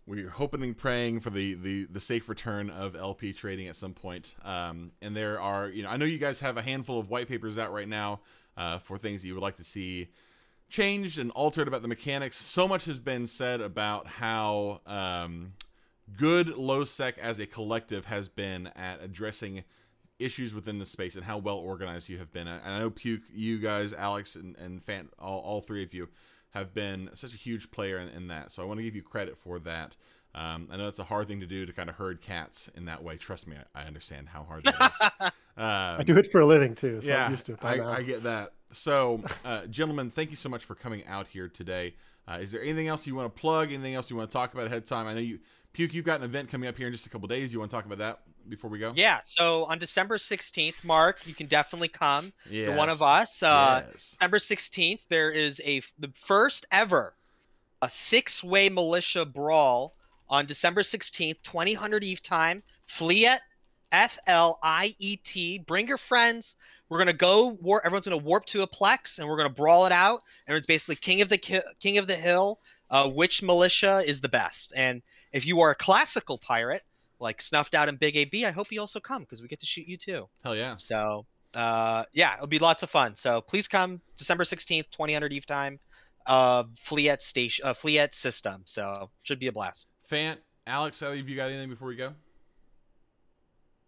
[0.10, 3.94] we're hoping and praying for the, the the safe return of LP trading at some
[3.94, 4.34] point.
[4.44, 7.28] Um, and there are, you know, I know you guys have a handful of white
[7.28, 8.22] papers out right now
[8.58, 10.10] uh, for things that you would like to see
[10.70, 12.38] changed and altered about the mechanics.
[12.38, 15.54] So much has been said about how um,
[16.18, 19.64] good low sec as a collective has been at addressing
[20.20, 22.48] issues within the space and how well organized you have been.
[22.48, 26.10] And I know Puke, you guys, Alex, and, and Fan, all, all three of you
[26.52, 28.52] have been such a huge player in, in that.
[28.52, 29.96] So I want to give you credit for that.
[30.36, 32.86] Um, I know it's a hard thing to do to kind of herd cats in
[32.86, 33.18] that way.
[33.18, 35.02] Trust me, I, I understand how hard that is.
[35.22, 37.82] Um, I do it for a living too, so yeah, I'm used to it I.
[37.82, 38.54] I get that.
[38.72, 41.96] So, uh, gentlemen, thank you so much for coming out here today.
[42.28, 43.72] Uh, is there anything else you want to plug?
[43.72, 45.08] Anything else you want to talk about ahead of time?
[45.08, 45.40] I know you,
[45.74, 47.52] Puke, you've got an event coming up here in just a couple days.
[47.52, 48.92] You want to talk about that before we go?
[48.96, 52.70] Yeah, so on December 16th, Mark, you can definitely come Yes.
[52.72, 53.42] to one of us.
[53.42, 54.12] Uh, yes.
[54.12, 57.16] December 16th, there is a the first ever
[57.82, 59.96] a six-way militia brawl
[60.30, 62.62] on December 16th, 2000 Eve time.
[62.86, 63.40] Fleet,
[63.92, 65.58] F L I E T.
[65.60, 66.56] Bring your friends.
[66.90, 67.48] We're gonna go.
[67.62, 70.22] War- everyone's gonna warp to a plex, and we're gonna brawl it out.
[70.48, 72.60] And it's basically king of the ki- king of the hill.
[72.90, 74.74] Uh, which militia is the best?
[74.76, 76.82] And if you are a classical pirate,
[77.20, 79.68] like snuffed out in Big AB, I hope you also come because we get to
[79.68, 80.28] shoot you too.
[80.44, 80.76] Hell yeah.
[80.76, 83.16] So uh, yeah, it'll be lots of fun.
[83.16, 85.80] So please come December 16th, 2000 Eve time.
[86.26, 88.62] Uh, Fleet station, uh, Fleet system.
[88.66, 89.90] So should be a blast.
[90.12, 90.38] Fant,
[90.68, 92.14] Alex, have you got anything before we go?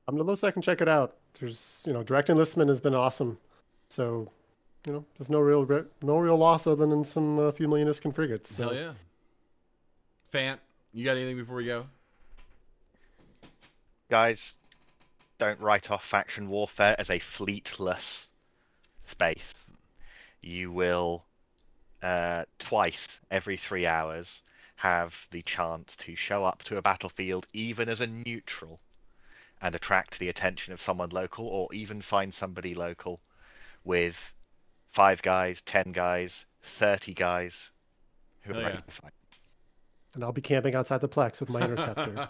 [0.06, 1.16] Come to Lowsec and check it out.
[1.40, 3.38] There's, you know, direct enlistment has been awesome.
[3.90, 4.32] So,
[4.86, 7.88] you know, there's no real re- no real loss other than some uh, few million
[7.88, 8.56] ISK in frigates.
[8.56, 8.64] So.
[8.64, 8.94] Hell yeah.
[10.34, 10.60] Fant,
[10.94, 11.86] you got anything before we go?
[14.10, 14.58] Guys,
[15.40, 18.28] don't write off faction warfare as a fleetless
[19.10, 19.54] space.
[20.42, 21.24] You will
[22.02, 24.42] uh, twice every three hours
[24.76, 28.80] have the chance to show up to a battlefield even as a neutral
[29.62, 33.20] and attract the attention of someone local or even find somebody local
[33.84, 34.34] with
[34.90, 37.72] five guys, ten guys, thirty guys
[38.42, 38.82] who are Hell ready yeah.
[38.82, 39.14] to fight.
[40.14, 42.30] And I'll be camping outside the Plex with my interceptor.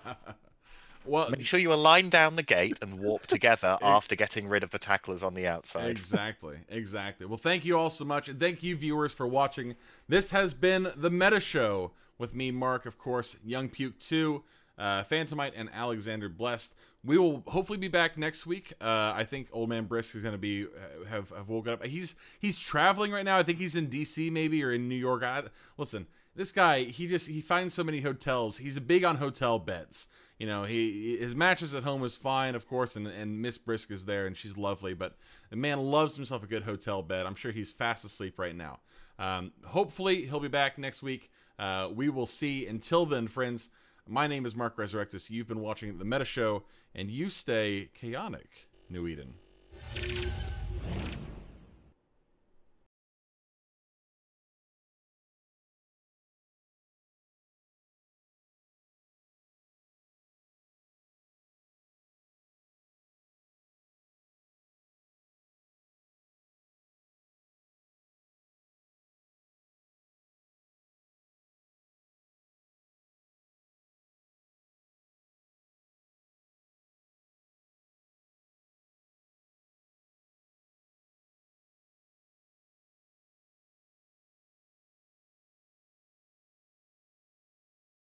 [1.06, 4.70] well, Make sure you align down the gate and warp together after getting rid of
[4.70, 5.90] the tacklers on the outside.
[5.90, 7.26] Exactly, exactly.
[7.26, 9.76] Well, thank you all so much, and thank you, viewers, for watching.
[10.08, 14.44] This has been the Meta Show with me, Mark, of course, Young Puke 2,
[14.78, 16.76] uh, Phantomite, and Alexander Blessed.
[17.04, 18.74] We will hopefully be back next week.
[18.80, 21.86] Uh, I think Old Man Brisc is going to be uh, have, have woken up.
[21.86, 23.38] He's he's traveling right now.
[23.38, 24.30] I think he's in D.C.
[24.30, 25.24] maybe or in New York.
[25.24, 25.44] I,
[25.78, 26.06] listen,
[26.36, 28.58] this guy he just he finds so many hotels.
[28.58, 30.08] He's big on hotel beds.
[30.38, 33.92] You know, he his mattress at home is fine, of course, and and Miss Brisc
[33.92, 34.94] is there, and she's lovely.
[34.94, 35.16] But
[35.50, 37.26] the man loves himself a good hotel bed.
[37.26, 38.80] I'm sure he's fast asleep right now.
[39.20, 41.32] Um, hopefully, he'll be back next week.
[41.60, 42.66] Uh, we will see.
[42.66, 43.70] Until then, friends,
[44.08, 45.30] my name is Mark Resurrectus.
[45.30, 46.64] You've been watching the Meta Show,
[46.94, 49.36] and you stay chaotic, New Eden.